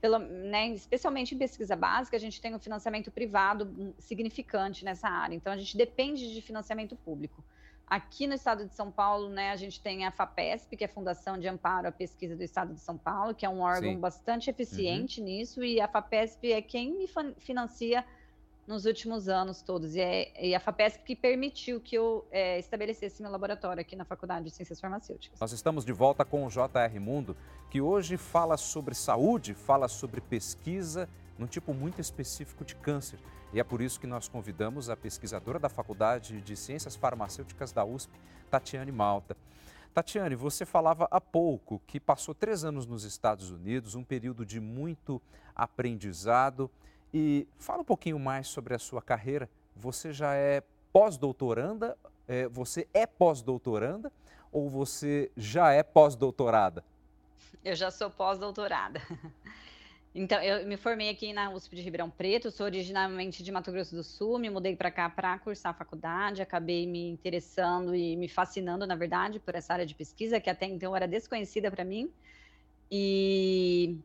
pela, 0.00 0.18
né, 0.18 0.68
especialmente 0.68 1.34
em 1.34 1.38
pesquisa 1.38 1.74
básica, 1.74 2.16
a 2.16 2.20
gente 2.20 2.40
tem 2.40 2.54
um 2.54 2.58
financiamento 2.58 3.10
privado 3.10 3.94
significante 3.98 4.84
nessa 4.84 5.08
área. 5.08 5.34
Então, 5.34 5.52
a 5.52 5.56
gente 5.56 5.76
depende 5.76 6.32
de 6.32 6.40
financiamento 6.40 6.96
público. 6.96 7.44
Aqui 7.86 8.26
no 8.26 8.34
estado 8.34 8.66
de 8.66 8.74
São 8.74 8.90
Paulo, 8.90 9.30
né, 9.30 9.50
a 9.50 9.56
gente 9.56 9.80
tem 9.80 10.04
a 10.04 10.10
FAPESP, 10.10 10.76
que 10.76 10.84
é 10.84 10.86
a 10.86 10.90
Fundação 10.90 11.38
de 11.38 11.48
Amparo 11.48 11.88
à 11.88 11.92
Pesquisa 11.92 12.36
do 12.36 12.42
Estado 12.42 12.74
de 12.74 12.80
São 12.80 12.98
Paulo, 12.98 13.34
que 13.34 13.46
é 13.46 13.48
um 13.48 13.60
órgão 13.60 13.92
Sim. 13.92 13.98
bastante 13.98 14.50
eficiente 14.50 15.20
uhum. 15.20 15.26
nisso, 15.26 15.64
e 15.64 15.80
a 15.80 15.88
FAPESP 15.88 16.52
é 16.52 16.60
quem 16.60 16.94
me 16.94 17.08
financia 17.38 18.04
nos 18.68 18.84
últimos 18.84 19.28
anos 19.28 19.62
todos. 19.62 19.96
E, 19.96 20.00
é, 20.00 20.46
e 20.46 20.54
a 20.54 20.60
FAPESP 20.60 21.02
que 21.02 21.16
permitiu 21.16 21.80
que 21.80 21.96
eu 21.96 22.26
é, 22.30 22.58
estabelecesse 22.58 23.22
meu 23.22 23.30
laboratório 23.30 23.80
aqui 23.80 23.96
na 23.96 24.04
Faculdade 24.04 24.44
de 24.44 24.50
Ciências 24.50 24.78
Farmacêuticas. 24.78 25.40
Nós 25.40 25.52
estamos 25.52 25.84
de 25.84 25.92
volta 25.92 26.24
com 26.24 26.46
o 26.46 26.50
JR 26.50 27.00
Mundo, 27.00 27.34
que 27.70 27.80
hoje 27.80 28.18
fala 28.18 28.58
sobre 28.58 28.94
saúde, 28.94 29.54
fala 29.54 29.88
sobre 29.88 30.20
pesquisa 30.20 31.08
num 31.38 31.46
tipo 31.46 31.72
muito 31.72 32.00
específico 32.00 32.64
de 32.64 32.76
câncer. 32.76 33.18
E 33.52 33.58
é 33.58 33.64
por 33.64 33.80
isso 33.80 33.98
que 33.98 34.06
nós 34.06 34.28
convidamos 34.28 34.90
a 34.90 34.96
pesquisadora 34.96 35.58
da 35.58 35.70
Faculdade 35.70 36.42
de 36.42 36.54
Ciências 36.54 36.94
Farmacêuticas 36.94 37.72
da 37.72 37.84
USP, 37.84 38.12
Tatiane 38.50 38.92
Malta. 38.92 39.34
Tatiane, 39.94 40.34
você 40.34 40.66
falava 40.66 41.08
há 41.10 41.20
pouco 41.20 41.80
que 41.86 41.98
passou 41.98 42.34
três 42.34 42.62
anos 42.64 42.86
nos 42.86 43.04
Estados 43.04 43.50
Unidos, 43.50 43.94
um 43.94 44.04
período 44.04 44.44
de 44.44 44.60
muito 44.60 45.22
aprendizado. 45.56 46.70
E 47.12 47.46
fala 47.58 47.80
um 47.80 47.84
pouquinho 47.84 48.18
mais 48.18 48.48
sobre 48.48 48.74
a 48.74 48.78
sua 48.78 49.00
carreira. 49.00 49.48
Você 49.74 50.12
já 50.12 50.34
é 50.34 50.62
pós-doutoranda? 50.92 51.96
É, 52.26 52.48
você 52.48 52.86
é 52.92 53.06
pós-doutoranda 53.06 54.12
ou 54.52 54.68
você 54.68 55.30
já 55.36 55.72
é 55.72 55.82
pós-doutorada? 55.82 56.84
Eu 57.64 57.74
já 57.74 57.90
sou 57.90 58.10
pós-doutorada. 58.10 59.00
Então, 60.14 60.42
eu 60.42 60.66
me 60.66 60.76
formei 60.76 61.10
aqui 61.10 61.32
na 61.32 61.50
USP 61.50 61.76
de 61.76 61.82
Ribeirão 61.82 62.10
Preto, 62.10 62.50
sou 62.50 62.66
originalmente 62.66 63.42
de 63.42 63.52
Mato 63.52 63.70
Grosso 63.70 63.94
do 63.94 64.02
Sul, 64.02 64.38
me 64.38 64.48
mudei 64.48 64.74
para 64.74 64.90
cá 64.90 65.08
para 65.08 65.38
cursar 65.38 65.70
a 65.70 65.74
faculdade, 65.74 66.42
acabei 66.42 66.86
me 66.86 67.10
interessando 67.10 67.94
e 67.94 68.16
me 68.16 68.26
fascinando, 68.26 68.86
na 68.86 68.96
verdade, 68.96 69.38
por 69.38 69.54
essa 69.54 69.74
área 69.74 69.86
de 69.86 69.94
pesquisa, 69.94 70.40
que 70.40 70.48
até 70.48 70.66
então 70.66 70.96
era 70.96 71.06
desconhecida 71.06 71.70
para 71.70 71.84
mim. 71.84 72.10
E, 72.90 73.96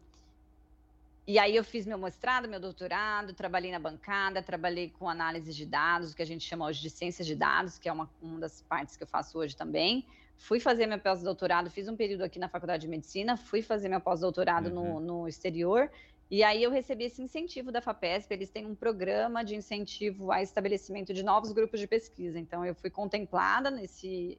e 1.26 1.40
aí 1.40 1.56
eu 1.56 1.64
fiz 1.64 1.86
meu 1.86 1.98
mestrado, 1.98 2.48
meu 2.48 2.60
doutorado, 2.60 3.34
trabalhei 3.34 3.72
na 3.72 3.80
bancada, 3.80 4.42
trabalhei 4.42 4.90
com 4.90 5.08
análise 5.10 5.54
de 5.54 5.66
dados, 5.66 6.14
que 6.14 6.22
a 6.22 6.26
gente 6.26 6.46
chama 6.46 6.66
hoje 6.66 6.82
de 6.82 6.90
ciências 6.90 7.26
de 7.26 7.36
dados, 7.36 7.80
que 7.80 7.88
é 7.88 7.94
uma, 7.94 8.10
uma 8.22 8.40
das 8.40 8.62
partes 8.62 8.98
que 8.98 9.04
eu 9.04 9.08
faço 9.08 9.38
hoje 9.38 9.56
também. 9.56 10.06
Fui 10.38 10.60
fazer 10.60 10.86
meu 10.86 11.00
pós-doutorado, 11.00 11.70
fiz 11.70 11.88
um 11.88 11.96
período 11.96 12.24
aqui 12.24 12.38
na 12.38 12.50
Faculdade 12.50 12.82
de 12.82 12.88
Medicina, 12.90 13.38
fui 13.38 13.62
fazer 13.62 13.88
meu 13.88 14.02
pós-doutorado 14.02 14.70
uhum. 14.70 15.00
no, 15.00 15.22
no 15.22 15.28
exterior, 15.28 15.90
e 16.30 16.44
aí 16.44 16.64
eu 16.64 16.72
recebi 16.72 17.06
esse 17.06 17.22
incentivo 17.22 17.72
da 17.72 17.80
FAPESP, 17.80 18.34
eles 18.34 18.50
têm 18.50 18.66
um 18.66 18.76
programa 18.76 19.44
de 19.44 19.56
incentivo 19.56 20.32
a 20.32 20.42
estabelecimento 20.42 21.14
de 21.14 21.24
novos 21.24 21.52
grupos 21.52 21.80
de 21.80 21.88
pesquisa. 21.88 22.40
Então 22.40 22.66
eu 22.66 22.74
fui 22.74 22.90
contemplada 22.90 23.70
nesse 23.70 24.38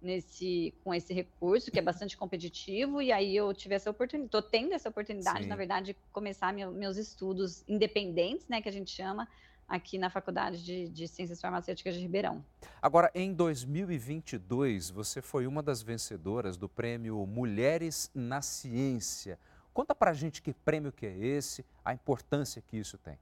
nesse 0.00 0.74
com 0.82 0.94
esse 0.94 1.12
recurso 1.12 1.70
que 1.70 1.78
é 1.78 1.82
bastante 1.82 2.16
competitivo 2.16 3.02
e 3.02 3.12
aí 3.12 3.36
eu 3.36 3.52
tive 3.52 3.74
essa 3.74 3.90
oportunidade, 3.90 4.26
estou 4.26 4.42
tendo 4.42 4.72
essa 4.72 4.88
oportunidade, 4.88 5.42
Sim. 5.42 5.48
na 5.48 5.56
verdade, 5.56 5.86
de 5.86 5.96
começar 6.12 6.52
meu, 6.52 6.72
meus 6.72 6.96
estudos 6.96 7.64
independentes, 7.68 8.46
né, 8.48 8.60
que 8.60 8.68
a 8.68 8.72
gente 8.72 8.90
chama, 8.90 9.28
aqui 9.70 9.98
na 9.98 10.10
Faculdade 10.10 10.64
de, 10.64 10.88
de, 10.88 11.06
Ciências 11.06 11.40
Farmacêuticas 11.40 11.94
de 11.94 12.00
Ribeirão. 12.00 12.44
Agora, 12.82 13.08
em 13.14 13.32
2022, 13.32 14.90
você 14.90 15.22
foi 15.22 15.46
uma 15.46 15.62
das 15.62 15.80
vencedoras 15.80 16.56
do 16.56 16.68
prêmio 16.68 17.24
Mulheres 17.24 18.10
na 18.12 18.42
Ciência. 18.42 19.38
Conta 19.72 19.94
pra 19.94 20.12
gente 20.12 20.42
que 20.42 20.52
prêmio 20.52 20.90
que 20.90 21.06
é 21.06 21.16
esse, 21.16 21.64
a 21.84 21.94
importância 21.94 22.60
que 22.60 22.76
isso 22.76 22.98
tem. 22.98 23.16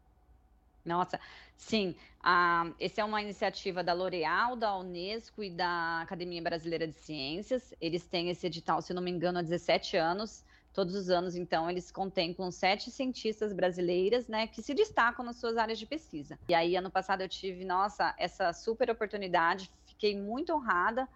Nossa, 0.88 1.20
sim. 1.56 1.94
Ah, 2.20 2.72
essa 2.80 3.02
é 3.02 3.04
uma 3.04 3.20
iniciativa 3.20 3.84
da 3.84 3.92
L'Oréal, 3.92 4.56
da 4.56 4.76
Unesco 4.76 5.44
e 5.44 5.50
da 5.50 6.00
Academia 6.00 6.42
Brasileira 6.42 6.88
de 6.88 6.94
Ciências. 6.94 7.74
Eles 7.80 8.06
têm 8.06 8.30
esse 8.30 8.46
edital, 8.46 8.80
se 8.80 8.94
não 8.94 9.02
me 9.02 9.10
engano, 9.10 9.38
há 9.38 9.42
17 9.42 9.96
anos. 9.96 10.44
Todos 10.72 10.94
os 10.94 11.10
anos, 11.10 11.34
então, 11.34 11.68
eles 11.68 11.90
contemplam 11.90 12.50
sete 12.50 12.90
cientistas 12.90 13.52
brasileiras, 13.52 14.28
né, 14.28 14.46
que 14.46 14.62
se 14.62 14.74
destacam 14.74 15.24
nas 15.24 15.36
suas 15.36 15.56
áreas 15.56 15.78
de 15.78 15.86
pesquisa. 15.86 16.38
E 16.48 16.54
aí, 16.54 16.76
ano 16.76 16.90
passado, 16.90 17.20
eu 17.22 17.28
tive, 17.28 17.64
nossa, 17.64 18.14
essa 18.16 18.52
super 18.52 18.88
oportunidade, 18.90 19.70
fiquei 19.86 20.16
muito 20.16 20.52
honrada 20.52 21.08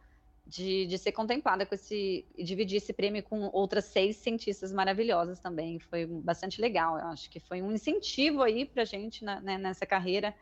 de, 0.47 0.87
de 0.87 0.99
ser 0.99 1.13
contemplada 1.13 1.65
com 1.65 1.75
esse, 1.75 2.25
e 2.37 2.45
dividir 2.45 2.77
esse 2.77 2.93
prêmio 2.93 3.23
com 3.23 3.49
outras 3.53 3.85
seis 3.87 4.17
cientistas 4.17 4.73
maravilhosas 4.73 5.39
também. 5.39 5.79
Foi 5.79 6.07
bastante 6.07 6.61
legal, 6.61 6.99
eu 6.99 7.07
acho 7.07 7.31
que 7.31 7.41
foi 7.41 7.63
um 7.63 7.73
incentivo 7.73 8.43
aí 8.43 8.65
para 8.65 8.83
a 8.83 8.87
gente 8.87 9.25
né, 9.25 9.59
nessa 9.59 9.87
carreira 9.87 10.35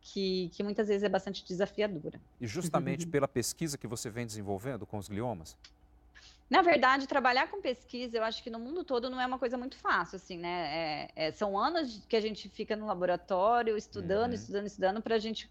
que, 0.00 0.50
que 0.52 0.62
muitas 0.62 0.88
vezes 0.88 1.04
é 1.04 1.08
bastante 1.08 1.44
desafiadora. 1.44 2.20
E 2.40 2.46
justamente 2.46 3.06
pela 3.08 3.28
pesquisa 3.28 3.78
que 3.78 3.86
você 3.86 4.10
vem 4.10 4.26
desenvolvendo 4.26 4.84
com 4.84 4.98
os 4.98 5.08
gliomas? 5.08 5.56
Na 6.50 6.60
verdade, 6.60 7.06
trabalhar 7.06 7.48
com 7.50 7.62
pesquisa, 7.62 8.18
eu 8.18 8.24
acho 8.24 8.42
que 8.42 8.50
no 8.50 8.58
mundo 8.58 8.84
todo 8.84 9.08
não 9.08 9.18
é 9.18 9.24
uma 9.24 9.38
coisa 9.38 9.56
muito 9.56 9.76
fácil, 9.78 10.16
assim, 10.16 10.36
né? 10.36 11.08
É, 11.16 11.28
é, 11.28 11.32
são 11.32 11.58
anos 11.58 12.04
que 12.06 12.14
a 12.14 12.20
gente 12.20 12.46
fica 12.50 12.76
no 12.76 12.84
laboratório 12.84 13.74
estudando, 13.74 14.32
uhum. 14.32 14.34
estudando, 14.34 14.66
estudando, 14.66 15.02
para 15.02 15.14
a 15.14 15.18
gente 15.18 15.48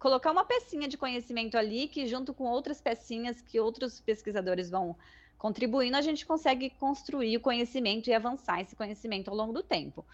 colocar 0.00 0.32
uma 0.32 0.44
pecinha 0.44 0.88
de 0.88 0.96
conhecimento 0.96 1.56
ali 1.56 1.86
que, 1.86 2.06
junto 2.08 2.32
com 2.32 2.44
outras 2.44 2.80
pecinhas 2.80 3.40
que 3.42 3.60
outros 3.60 4.00
pesquisadores 4.00 4.70
vão 4.70 4.96
contribuindo, 5.36 5.96
a 5.96 6.00
gente 6.00 6.26
consegue 6.26 6.70
construir 6.70 7.36
o 7.36 7.40
conhecimento 7.40 8.08
e 8.08 8.14
avançar 8.14 8.60
esse 8.62 8.74
conhecimento 8.74 9.30
ao 9.30 9.36
longo 9.36 9.52
do 9.52 9.62
tempo. 9.62 10.04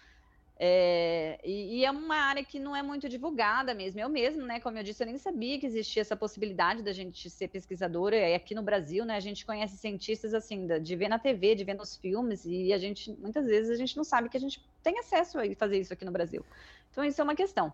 É, 0.59 1.39
e, 1.43 1.77
e, 1.77 1.85
é 1.85 1.91
uma 1.91 2.15
área 2.15 2.43
que 2.43 2.59
não 2.59 2.75
é 2.75 2.81
muito 2.81 3.07
divulgada 3.07 3.73
mesmo. 3.73 3.99
Eu 3.99 4.09
mesmo, 4.09 4.43
né, 4.45 4.59
como 4.59 4.77
eu 4.77 4.83
disse, 4.83 5.03
eu 5.03 5.07
nem 5.07 5.17
sabia 5.17 5.59
que 5.59 5.67
existia 5.67 6.01
essa 6.01 6.17
possibilidade 6.17 6.81
da 6.81 6.91
gente 6.91 7.29
ser 7.29 7.47
pesquisadora. 7.47 8.15
E 8.15 8.33
aqui 8.33 8.55
no 8.55 8.63
Brasil, 8.63 9.05
né, 9.05 9.15
a 9.15 9.19
gente 9.21 9.45
conhece 9.45 9.77
cientistas 9.77 10.33
assim, 10.33 10.67
de 10.81 10.95
ver 10.95 11.07
na 11.07 11.19
TV, 11.19 11.55
de 11.55 11.63
ver 11.63 11.75
nos 11.75 11.95
filmes, 11.95 12.43
e 12.45 12.73
a 12.73 12.77
gente, 12.77 13.11
muitas 13.19 13.45
vezes, 13.45 13.69
a 13.69 13.75
gente 13.75 13.95
não 13.95 14.03
sabe 14.03 14.29
que 14.29 14.37
a 14.37 14.39
gente 14.39 14.61
tem 14.83 14.99
acesso 14.99 15.39
a 15.39 15.43
fazer 15.55 15.79
isso 15.79 15.93
aqui 15.93 16.03
no 16.03 16.11
Brasil. 16.11 16.43
Então, 16.91 17.05
isso 17.05 17.21
é 17.21 17.23
uma 17.23 17.35
questão. 17.35 17.71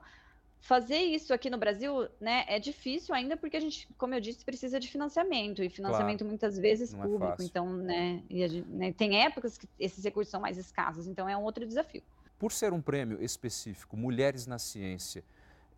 Fazer 0.63 0.95
isso 0.97 1.33
aqui 1.33 1.49
no 1.49 1.57
Brasil, 1.57 2.07
né, 2.21 2.45
é 2.47 2.57
difícil 2.57 3.13
ainda 3.13 3.35
porque 3.35 3.57
a 3.57 3.59
gente, 3.59 3.85
como 3.97 4.15
eu 4.15 4.21
disse, 4.21 4.45
precisa 4.45 4.79
de 4.79 4.89
financiamento 4.89 5.61
e 5.61 5.69
financiamento 5.69 6.19
claro. 6.19 6.29
muitas 6.29 6.57
vezes 6.57 6.93
é 6.93 6.97
público. 6.97 7.41
É 7.41 7.45
então, 7.45 7.73
né, 7.75 8.23
gente, 8.31 8.61
né, 8.69 8.93
tem 8.93 9.21
épocas 9.21 9.57
que 9.57 9.67
esses 9.77 10.01
recursos 10.01 10.31
são 10.31 10.39
mais 10.39 10.57
escassos, 10.57 11.05
então 11.05 11.27
é 11.27 11.35
um 11.35 11.43
outro 11.43 11.67
desafio. 11.67 12.01
Por 12.39 12.53
ser 12.53 12.71
um 12.71 12.81
prêmio 12.81 13.21
específico, 13.21 13.97
Mulheres 13.97 14.47
na 14.47 14.57
Ciência, 14.57 15.21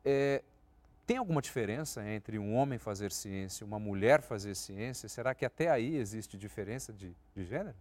é, 0.04 0.43
tem 1.08 1.17
alguma 1.17 1.41
diferença 1.41 2.08
entre 2.08 2.38
um 2.38 2.56
homem 2.56 2.78
fazer 2.78 3.12
ciência 3.12 3.63
e 3.63 3.67
uma 3.67 3.80
mulher 3.80 4.21
fazer 4.21 4.56
ciência? 4.56 5.10
Será 5.10 5.34
que 5.34 5.45
até 5.45 5.67
aí 5.67 5.95
existe 5.95 6.38
diferença 6.38 6.93
de, 6.93 7.12
de 7.36 7.43
gênero? 7.43 7.76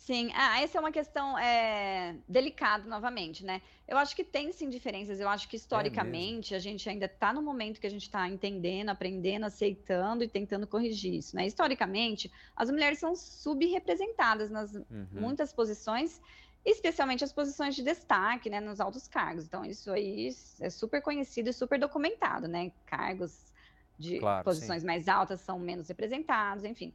Sim, 0.00 0.30
ah, 0.34 0.62
essa 0.62 0.78
é 0.78 0.80
uma 0.80 0.90
questão 0.90 1.38
é, 1.38 2.16
delicada 2.26 2.88
novamente, 2.88 3.44
né? 3.44 3.60
Eu 3.86 3.98
acho 3.98 4.16
que 4.16 4.24
tem 4.24 4.50
sim 4.50 4.70
diferenças. 4.70 5.20
Eu 5.20 5.28
acho 5.28 5.46
que 5.46 5.56
é 5.56 5.58
historicamente 5.58 6.54
é 6.54 6.56
a 6.56 6.60
gente 6.60 6.88
ainda 6.88 7.04
está 7.04 7.34
no 7.34 7.42
momento 7.42 7.78
que 7.78 7.86
a 7.86 7.90
gente 7.90 8.04
está 8.04 8.26
entendendo, 8.26 8.88
aprendendo, 8.88 9.44
aceitando 9.44 10.24
e 10.24 10.28
tentando 10.28 10.66
corrigir 10.66 11.12
isso, 11.12 11.36
né? 11.36 11.46
Historicamente, 11.46 12.32
as 12.56 12.70
mulheres 12.70 12.98
são 12.98 13.14
subrepresentadas 13.14 14.50
nas 14.50 14.74
uhum. 14.74 15.06
muitas 15.12 15.52
posições, 15.52 16.18
especialmente 16.64 17.22
as 17.22 17.32
posições 17.32 17.76
de 17.76 17.82
destaque, 17.82 18.48
né, 18.48 18.58
nos 18.58 18.80
altos 18.80 19.06
cargos. 19.06 19.44
Então 19.44 19.66
isso 19.66 19.92
aí 19.92 20.34
é 20.60 20.70
super 20.70 21.02
conhecido 21.02 21.50
e 21.50 21.52
super 21.52 21.78
documentado, 21.78 22.48
né? 22.48 22.72
Cargos 22.86 23.52
de 23.98 24.18
claro, 24.18 24.44
posições 24.44 24.80
sim. 24.80 24.86
mais 24.86 25.08
altas 25.08 25.42
são 25.42 25.58
menos 25.58 25.88
representados, 25.88 26.64
enfim. 26.64 26.90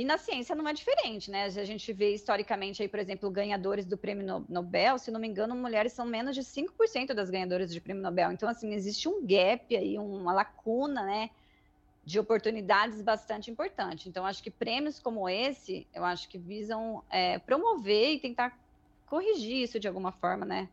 E 0.00 0.04
na 0.04 0.16
ciência 0.16 0.54
não 0.54 0.66
é 0.66 0.72
diferente, 0.72 1.30
né? 1.30 1.44
A 1.44 1.64
gente 1.64 1.92
vê 1.92 2.14
historicamente 2.14 2.80
aí, 2.80 2.88
por 2.88 2.98
exemplo, 2.98 3.30
ganhadores 3.30 3.84
do 3.84 3.98
prêmio 3.98 4.46
Nobel, 4.48 4.96
se 4.96 5.10
não 5.10 5.20
me 5.20 5.28
engano, 5.28 5.54
mulheres 5.54 5.92
são 5.92 6.06
menos 6.06 6.34
de 6.34 6.40
5% 6.40 7.12
das 7.12 7.28
ganhadoras 7.28 7.70
de 7.70 7.82
prêmio 7.82 8.02
Nobel. 8.02 8.32
Então, 8.32 8.48
assim, 8.48 8.72
existe 8.72 9.10
um 9.10 9.20
gap 9.20 9.76
aí, 9.76 9.98
uma 9.98 10.32
lacuna, 10.32 11.02
né? 11.02 11.28
De 12.02 12.18
oportunidades 12.18 13.02
bastante 13.02 13.50
importante. 13.50 14.08
Então, 14.08 14.24
acho 14.24 14.42
que 14.42 14.50
prêmios 14.50 14.98
como 14.98 15.28
esse, 15.28 15.86
eu 15.92 16.02
acho 16.02 16.30
que 16.30 16.38
visam 16.38 17.04
é, 17.10 17.38
promover 17.38 18.14
e 18.14 18.20
tentar 18.20 18.58
corrigir 19.04 19.64
isso 19.64 19.78
de 19.78 19.86
alguma 19.86 20.12
forma, 20.12 20.46
né? 20.46 20.70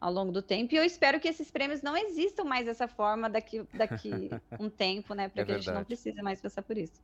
Ao 0.00 0.12
longo 0.12 0.30
do 0.30 0.42
tempo. 0.42 0.74
E 0.74 0.76
eu 0.76 0.84
espero 0.84 1.18
que 1.18 1.28
esses 1.28 1.50
prêmios 1.50 1.82
não 1.82 1.96
existam 1.96 2.44
mais 2.44 2.66
dessa 2.66 2.86
forma 2.86 3.28
daqui, 3.28 3.66
daqui 3.72 4.30
um 4.60 4.68
tempo, 4.68 5.14
né? 5.14 5.28
Para 5.28 5.42
é 5.42 5.44
que 5.44 5.52
verdade. 5.52 5.68
a 5.68 5.72
gente 5.72 5.74
não 5.74 5.84
precise 5.84 6.22
mais 6.22 6.40
passar 6.40 6.62
por 6.62 6.76
isso. 6.76 7.02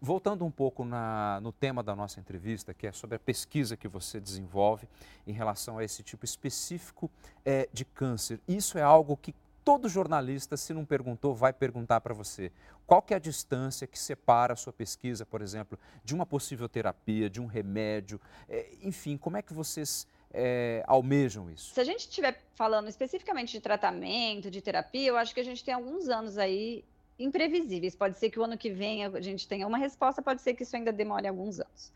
Voltando 0.00 0.44
um 0.44 0.50
pouco 0.50 0.84
na, 0.84 1.40
no 1.40 1.52
tema 1.52 1.82
da 1.82 1.94
nossa 1.94 2.20
entrevista, 2.20 2.72
que 2.72 2.86
é 2.86 2.92
sobre 2.92 3.16
a 3.16 3.18
pesquisa 3.18 3.76
que 3.76 3.88
você 3.88 4.20
desenvolve 4.20 4.88
em 5.26 5.32
relação 5.32 5.78
a 5.78 5.84
esse 5.84 6.02
tipo 6.02 6.24
específico 6.24 7.10
é, 7.44 7.68
de 7.72 7.84
câncer. 7.84 8.40
Isso 8.48 8.78
é 8.78 8.82
algo 8.82 9.16
que 9.16 9.34
todo 9.64 9.88
jornalista, 9.88 10.56
se 10.56 10.72
não 10.74 10.84
perguntou, 10.84 11.34
vai 11.34 11.52
perguntar 11.52 12.00
para 12.00 12.14
você. 12.14 12.50
Qual 12.86 13.00
que 13.00 13.14
é 13.14 13.16
a 13.16 13.20
distância 13.20 13.86
que 13.86 13.98
separa 13.98 14.52
a 14.52 14.56
sua 14.56 14.72
pesquisa, 14.72 15.24
por 15.24 15.40
exemplo, 15.40 15.78
de 16.04 16.14
uma 16.14 16.26
possível 16.26 16.68
terapia, 16.68 17.30
de 17.30 17.40
um 17.40 17.46
remédio? 17.46 18.20
É, 18.48 18.70
enfim, 18.82 19.16
como 19.16 19.36
é 19.36 19.42
que 19.42 19.52
vocês 19.52 20.06
é, 20.32 20.82
almejam 20.86 21.50
isso? 21.50 21.74
Se 21.74 21.80
a 21.80 21.84
gente 21.84 22.00
estiver 22.00 22.40
falando 22.54 22.88
especificamente 22.88 23.52
de 23.52 23.60
tratamento, 23.60 24.50
de 24.50 24.60
terapia, 24.60 25.08
eu 25.08 25.16
acho 25.16 25.34
que 25.34 25.40
a 25.40 25.44
gente 25.44 25.62
tem 25.64 25.74
alguns 25.74 26.08
anos 26.08 26.38
aí 26.38 26.84
imprevisíveis. 27.18 27.94
Pode 27.94 28.18
ser 28.18 28.30
que 28.30 28.38
o 28.38 28.44
ano 28.44 28.56
que 28.56 28.70
vem 28.70 29.04
a 29.04 29.20
gente 29.20 29.46
tenha 29.46 29.66
uma 29.66 29.78
resposta, 29.78 30.22
pode 30.22 30.40
ser 30.40 30.54
que 30.54 30.62
isso 30.62 30.74
ainda 30.76 30.92
demore 30.92 31.28
alguns 31.28 31.60
anos. 31.60 31.92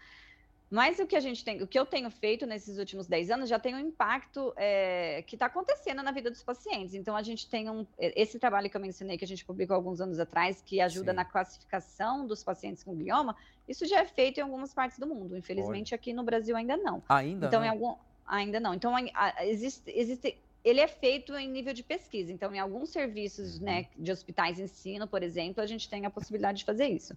Mas 0.68 0.98
o 0.98 1.06
que 1.06 1.14
a 1.14 1.20
gente 1.20 1.44
tem, 1.44 1.62
o 1.62 1.66
que 1.66 1.78
eu 1.78 1.86
tenho 1.86 2.10
feito 2.10 2.44
nesses 2.44 2.76
últimos 2.76 3.06
10 3.06 3.30
anos 3.30 3.48
já 3.48 3.58
tem 3.58 3.74
um 3.74 3.78
impacto 3.78 4.52
é, 4.56 5.22
que 5.22 5.36
está 5.36 5.46
acontecendo 5.46 6.02
na 6.02 6.10
vida 6.10 6.28
dos 6.28 6.42
pacientes. 6.42 6.92
Então 6.94 7.14
a 7.14 7.22
gente 7.22 7.48
tem 7.48 7.70
um, 7.70 7.86
esse 7.98 8.36
trabalho 8.38 8.68
que 8.68 8.76
eu 8.76 8.80
mencionei 8.80 9.16
que 9.16 9.24
a 9.24 9.28
gente 9.28 9.44
publicou 9.44 9.76
alguns 9.76 10.00
anos 10.00 10.18
atrás, 10.18 10.60
que 10.60 10.80
ajuda 10.80 11.12
Sim. 11.12 11.16
na 11.16 11.24
classificação 11.24 12.26
dos 12.26 12.42
pacientes 12.42 12.82
com 12.82 12.96
glioma, 12.96 13.36
isso 13.68 13.86
já 13.86 14.00
é 14.00 14.06
feito 14.06 14.38
em 14.38 14.42
algumas 14.42 14.74
partes 14.74 14.98
do 14.98 15.06
mundo. 15.06 15.36
Infelizmente 15.36 15.94
Olha. 15.94 16.00
aqui 16.00 16.12
no 16.12 16.24
Brasil 16.24 16.56
ainda 16.56 16.76
não. 16.76 17.00
Ainda 17.08 17.46
então 17.46 17.60
não? 17.60 17.66
em 17.66 17.70
algum 17.70 17.94
Ainda 18.26 18.58
não. 18.58 18.74
Então, 18.74 18.92
existe, 19.42 19.90
existe, 19.94 20.36
ele 20.64 20.80
é 20.80 20.88
feito 20.88 21.34
em 21.34 21.48
nível 21.48 21.72
de 21.72 21.82
pesquisa. 21.82 22.32
Então, 22.32 22.54
em 22.54 22.58
alguns 22.58 22.90
serviços 22.90 23.60
né, 23.60 23.86
uhum. 23.96 24.04
de 24.04 24.12
hospitais 24.12 24.58
ensino, 24.58 25.06
por 25.06 25.22
exemplo, 25.22 25.62
a 25.62 25.66
gente 25.66 25.88
tem 25.88 26.04
a 26.04 26.10
possibilidade 26.10 26.58
de 26.58 26.64
fazer 26.64 26.88
isso. 26.88 27.16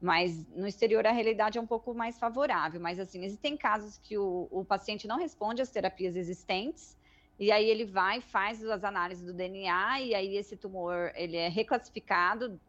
Mas 0.00 0.46
no 0.54 0.66
exterior 0.66 1.06
a 1.06 1.12
realidade 1.12 1.58
é 1.58 1.60
um 1.60 1.66
pouco 1.66 1.92
mais 1.92 2.18
favorável. 2.18 2.80
Mas, 2.80 3.00
assim, 3.00 3.24
existem 3.24 3.56
casos 3.56 3.98
que 3.98 4.16
o, 4.16 4.46
o 4.50 4.64
paciente 4.64 5.08
não 5.08 5.18
responde 5.18 5.60
às 5.60 5.70
terapias 5.70 6.14
existentes, 6.14 6.96
e 7.38 7.50
aí 7.50 7.68
ele 7.68 7.84
vai, 7.84 8.20
faz 8.20 8.64
as 8.64 8.84
análises 8.84 9.24
do 9.24 9.32
DNA, 9.32 10.02
e 10.02 10.14
aí 10.14 10.36
esse 10.36 10.56
tumor 10.56 11.10
ele 11.16 11.36
é 11.36 11.48
reclassificado, 11.48 12.60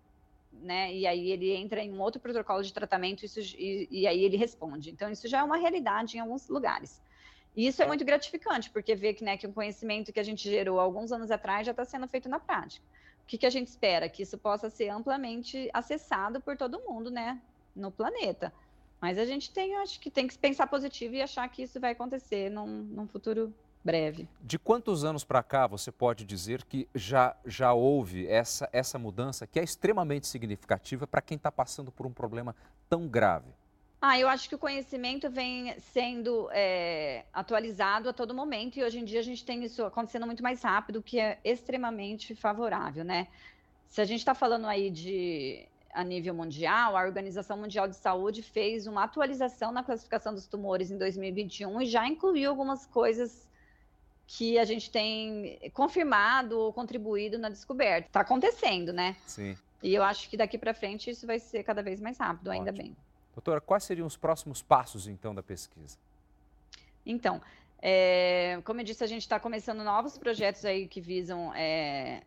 né? 0.52 0.92
E 0.92 1.06
aí 1.06 1.30
ele 1.32 1.52
entra 1.56 1.84
em 1.84 1.92
um 1.94 2.02
outro 2.02 2.20
protocolo 2.20 2.64
de 2.64 2.74
tratamento 2.74 3.24
isso, 3.24 3.40
e, 3.40 3.88
e 3.92 4.08
aí 4.08 4.24
ele 4.24 4.38
responde. 4.38 4.90
Então, 4.90 5.12
isso 5.12 5.28
já 5.28 5.40
é 5.40 5.44
uma 5.44 5.58
realidade 5.58 6.18
em 6.18 6.20
alguns 6.20 6.48
lugares. 6.50 7.00
E 7.56 7.68
isso 7.68 7.82
é 7.82 7.88
muito 7.88 8.04
gratificante, 8.04 8.70
porque 8.70 8.96
vê 8.96 9.14
que, 9.14 9.24
né, 9.24 9.38
que 9.38 9.48
um 9.48 9.54
conhecimento 9.54 10.12
que 10.12 10.20
a 10.20 10.24
gente 10.24 10.50
gerou 10.50 10.80
alguns 10.80 11.12
anos 11.12 11.32
atrás 11.32 11.66
já 11.66 11.72
está 11.72 11.86
sendo 11.86 12.08
feito 12.08 12.28
na 12.28 12.40
prática. 12.40 12.86
O 13.24 13.28
que, 13.28 13.38
que 13.38 13.46
a 13.46 13.50
gente 13.50 13.70
espera? 13.70 14.10
Que 14.10 14.24
isso 14.24 14.38
possa 14.38 14.70
ser 14.70 14.90
amplamente 14.90 15.70
acessado 15.74 16.42
por 16.42 16.58
todo 16.58 16.82
mundo, 16.82 17.10
né, 17.10 17.42
no 17.76 17.90
planeta. 17.92 18.54
Mas 19.02 19.18
a 19.18 19.26
gente 19.26 19.52
tem, 19.52 19.76
acho 19.78 20.00
que 20.00 20.10
tem 20.10 20.28
que 20.28 20.38
pensar 20.38 20.68
positivo 20.68 21.16
e 21.16 21.22
achar 21.22 21.48
que 21.48 21.64
isso 21.64 21.80
vai 21.80 21.92
acontecer 21.92 22.50
num, 22.50 22.68
num 22.68 23.08
futuro 23.08 23.54
breve. 23.84 24.28
De 24.42 24.58
quantos 24.58 25.04
anos 25.04 25.24
para 25.24 25.44
cá 25.44 25.68
você 25.68 25.92
pode 25.92 26.26
dizer 26.26 26.64
que 26.64 26.88
já, 26.94 27.36
já 27.46 27.72
houve 27.74 28.28
essa, 28.28 28.68
essa 28.74 28.98
mudança 28.98 29.46
que 29.46 29.60
é 29.60 29.64
extremamente 29.64 30.28
significativa 30.28 31.06
para 31.06 31.22
quem 31.22 31.36
está 31.36 31.52
passando 31.52 31.92
por 31.92 32.06
um 32.08 32.12
problema 32.12 32.56
tão 32.90 33.08
grave? 33.08 33.54
Ah, 34.02 34.20
eu 34.20 34.28
acho 34.28 34.48
que 34.48 34.56
o 34.56 34.60
conhecimento 34.60 35.30
vem 35.30 35.78
sendo 35.80 36.48
é, 36.52 37.26
atualizado 37.34 38.10
a 38.10 38.14
todo 38.14 38.34
momento 38.34 38.78
e 38.78 38.84
hoje 38.84 39.00
em 39.00 39.06
dia 39.06 39.20
a 39.20 39.24
gente 39.24 39.44
tem 39.44 39.64
isso 39.64 39.84
acontecendo 39.84 40.26
muito 40.26 40.44
mais 40.44 40.62
rápido, 40.62 41.02
que 41.02 41.20
é 41.20 41.40
extremamente 41.44 42.36
favorável, 42.36 43.04
né? 43.04 43.28
Se 43.90 44.02
a 44.02 44.06
gente 44.06 44.20
está 44.20 44.36
falando 44.36 44.68
aí 44.68 44.90
de 44.90 45.68
a 45.94 46.04
nível 46.04 46.34
mundial, 46.34 46.98
a 46.98 47.04
Organização 47.04 47.58
Mundial 47.58 47.88
de 47.88 47.96
Saúde 47.96 48.44
fez 48.44 48.86
uma 48.86 49.06
atualização 49.06 49.72
na 49.72 49.82
classificação 49.82 50.34
dos 50.34 50.46
tumores 50.46 50.92
em 50.92 50.98
2021 50.98 51.82
e 51.82 51.86
já 51.86 52.06
incluiu 52.06 52.50
algumas 52.50 52.86
coisas 52.86 53.48
que 54.28 54.60
a 54.60 54.66
gente 54.66 54.92
tem 54.92 55.58
confirmado 55.74 56.60
ou 56.60 56.74
contribuído 56.74 57.38
na 57.38 57.48
descoberta. 57.48 58.08
Está 58.08 58.22
acontecendo, 58.22 58.92
né? 58.92 59.16
Sim. 59.26 59.58
E 59.82 59.94
eu 59.94 60.04
acho 60.04 60.30
que 60.30 60.36
daqui 60.36 60.58
para 60.58 60.74
frente 60.74 61.10
isso 61.10 61.26
vai 61.26 61.40
ser 61.40 61.64
cada 61.64 61.82
vez 61.82 62.02
mais 62.02 62.18
rápido, 62.18 62.50
Ótimo. 62.50 62.60
ainda 62.60 62.72
bem. 62.72 62.96
Doutora, 63.36 63.60
quais 63.60 63.84
seriam 63.84 64.08
os 64.08 64.16
próximos 64.16 64.62
passos, 64.62 65.08
então, 65.08 65.36
da 65.36 65.44
pesquisa? 65.44 65.98
Então, 67.06 67.42
é, 67.82 68.60
como 68.64 68.80
eu 68.80 68.84
disse, 68.86 69.04
a 69.04 69.08
gente 69.08 69.22
está 69.22 69.40
começando 69.40 69.84
novos 69.84 70.18
projetos 70.18 70.64
aí 70.64 70.88
que 70.88 71.02
visam 71.02 71.54
é, 71.54 72.24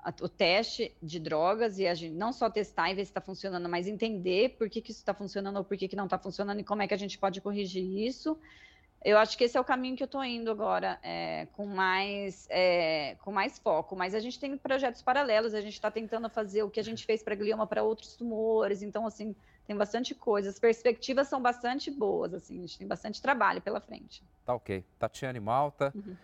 a, 0.00 0.12
o 0.20 0.28
teste 0.28 0.94
de 1.02 1.18
drogas 1.18 1.78
e 1.78 1.86
a 1.86 1.94
gente 1.94 2.14
não 2.14 2.32
só 2.32 2.50
testar 2.50 2.90
e 2.90 2.94
ver 2.94 3.04
se 3.04 3.10
está 3.10 3.20
funcionando, 3.20 3.68
mas 3.68 3.88
entender 3.88 4.50
por 4.50 4.68
que, 4.68 4.82
que 4.82 4.90
isso 4.90 5.00
está 5.00 5.14
funcionando 5.14 5.56
ou 5.56 5.64
por 5.64 5.76
que, 5.76 5.88
que 5.88 5.96
não 5.96 6.04
está 6.04 6.18
funcionando 6.18 6.60
e 6.60 6.64
como 6.64 6.82
é 6.82 6.86
que 6.86 6.94
a 6.94 6.98
gente 6.98 7.18
pode 7.18 7.40
corrigir 7.40 7.82
isso. 8.06 8.38
Eu 9.02 9.18
acho 9.18 9.36
que 9.36 9.44
esse 9.44 9.56
é 9.56 9.60
o 9.60 9.64
caminho 9.64 9.96
que 9.96 10.02
eu 10.02 10.06
estou 10.06 10.24
indo 10.24 10.50
agora, 10.50 10.98
é, 11.02 11.46
com, 11.52 11.66
mais, 11.66 12.46
é, 12.48 13.16
com 13.16 13.30
mais 13.32 13.58
foco. 13.58 13.94
Mas 13.94 14.14
a 14.14 14.20
gente 14.20 14.38
tem 14.38 14.56
projetos 14.56 15.02
paralelos, 15.02 15.52
a 15.52 15.60
gente 15.60 15.74
está 15.74 15.90
tentando 15.90 16.30
fazer 16.30 16.62
o 16.62 16.70
que 16.70 16.80
a 16.80 16.82
gente 16.82 17.04
fez 17.04 17.22
para 17.22 17.34
glioma 17.34 17.66
para 17.66 17.82
outros 17.82 18.14
tumores. 18.14 18.80
Então, 18.80 19.06
assim, 19.06 19.34
tem 19.66 19.76
bastante 19.76 20.14
coisa. 20.14 20.50
As 20.50 20.58
perspectivas 20.58 21.28
são 21.28 21.40
bastante 21.40 21.90
boas, 21.90 22.34
assim, 22.34 22.58
a 22.58 22.60
gente 22.62 22.78
tem 22.78 22.86
bastante 22.86 23.20
trabalho 23.20 23.60
pela 23.60 23.80
frente. 23.80 24.22
Tá 24.44 24.54
ok. 24.54 24.84
Tatiane 24.98 25.40
Malta, 25.40 25.92
uhum. 25.94 26.16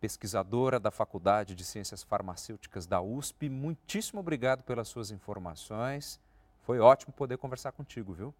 pesquisadora 0.00 0.78
da 0.78 0.90
Faculdade 0.90 1.54
de 1.54 1.64
Ciências 1.64 2.02
Farmacêuticas 2.02 2.86
da 2.86 3.00
USP, 3.00 3.48
muitíssimo 3.48 4.20
obrigado 4.20 4.62
pelas 4.62 4.88
suas 4.88 5.10
informações. 5.10 6.20
Foi 6.62 6.78
ótimo 6.78 7.12
poder 7.12 7.36
conversar 7.36 7.72
contigo, 7.72 8.12
viu? 8.12 8.34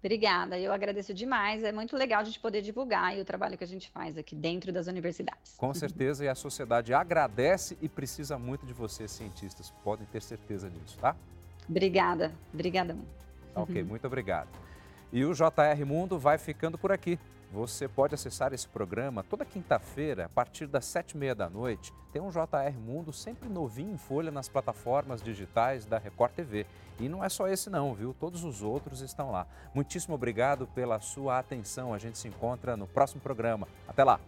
Obrigada, 0.00 0.56
eu 0.56 0.72
agradeço 0.72 1.12
demais. 1.12 1.64
É 1.64 1.72
muito 1.72 1.96
legal 1.96 2.20
a 2.20 2.24
gente 2.24 2.38
poder 2.38 2.62
divulgar 2.62 3.16
o 3.16 3.24
trabalho 3.24 3.58
que 3.58 3.64
a 3.64 3.66
gente 3.66 3.90
faz 3.90 4.16
aqui 4.16 4.36
dentro 4.36 4.72
das 4.72 4.86
universidades. 4.86 5.54
Com 5.56 5.74
certeza, 5.74 6.24
e 6.24 6.28
a 6.28 6.36
sociedade 6.36 6.94
agradece 6.94 7.76
e 7.82 7.88
precisa 7.88 8.38
muito 8.38 8.64
de 8.64 8.72
vocês, 8.72 9.10
cientistas. 9.10 9.72
Podem 9.82 10.06
ter 10.06 10.22
certeza 10.22 10.70
disso, 10.70 10.96
tá? 10.98 11.16
Obrigada, 11.68 12.32
obrigada. 12.54 12.96
Tá 13.58 13.62
ok, 13.62 13.82
muito 13.82 14.06
obrigado. 14.06 14.48
E 15.12 15.24
o 15.24 15.32
JR 15.32 15.84
Mundo 15.86 16.18
vai 16.18 16.38
ficando 16.38 16.78
por 16.78 16.92
aqui. 16.92 17.18
Você 17.50 17.88
pode 17.88 18.14
acessar 18.14 18.52
esse 18.52 18.68
programa 18.68 19.24
toda 19.24 19.44
quinta-feira, 19.44 20.26
a 20.26 20.28
partir 20.28 20.66
das 20.66 20.84
sete 20.84 21.12
e 21.12 21.16
meia 21.16 21.34
da 21.34 21.48
noite. 21.48 21.94
Tem 22.12 22.20
um 22.20 22.28
JR 22.28 22.78
Mundo 22.78 23.10
sempre 23.10 23.48
novinho 23.48 23.94
em 23.94 23.96
folha 23.96 24.30
nas 24.30 24.50
plataformas 24.50 25.22
digitais 25.22 25.86
da 25.86 25.98
Record 25.98 26.32
TV. 26.32 26.66
E 27.00 27.08
não 27.08 27.24
é 27.24 27.28
só 27.28 27.48
esse 27.48 27.70
não, 27.70 27.94
viu? 27.94 28.14
Todos 28.20 28.44
os 28.44 28.62
outros 28.62 29.00
estão 29.00 29.30
lá. 29.30 29.46
Muitíssimo 29.74 30.14
obrigado 30.14 30.66
pela 30.66 31.00
sua 31.00 31.38
atenção. 31.38 31.94
A 31.94 31.98
gente 31.98 32.18
se 32.18 32.28
encontra 32.28 32.76
no 32.76 32.86
próximo 32.86 33.20
programa. 33.20 33.66
Até 33.88 34.04
lá! 34.04 34.20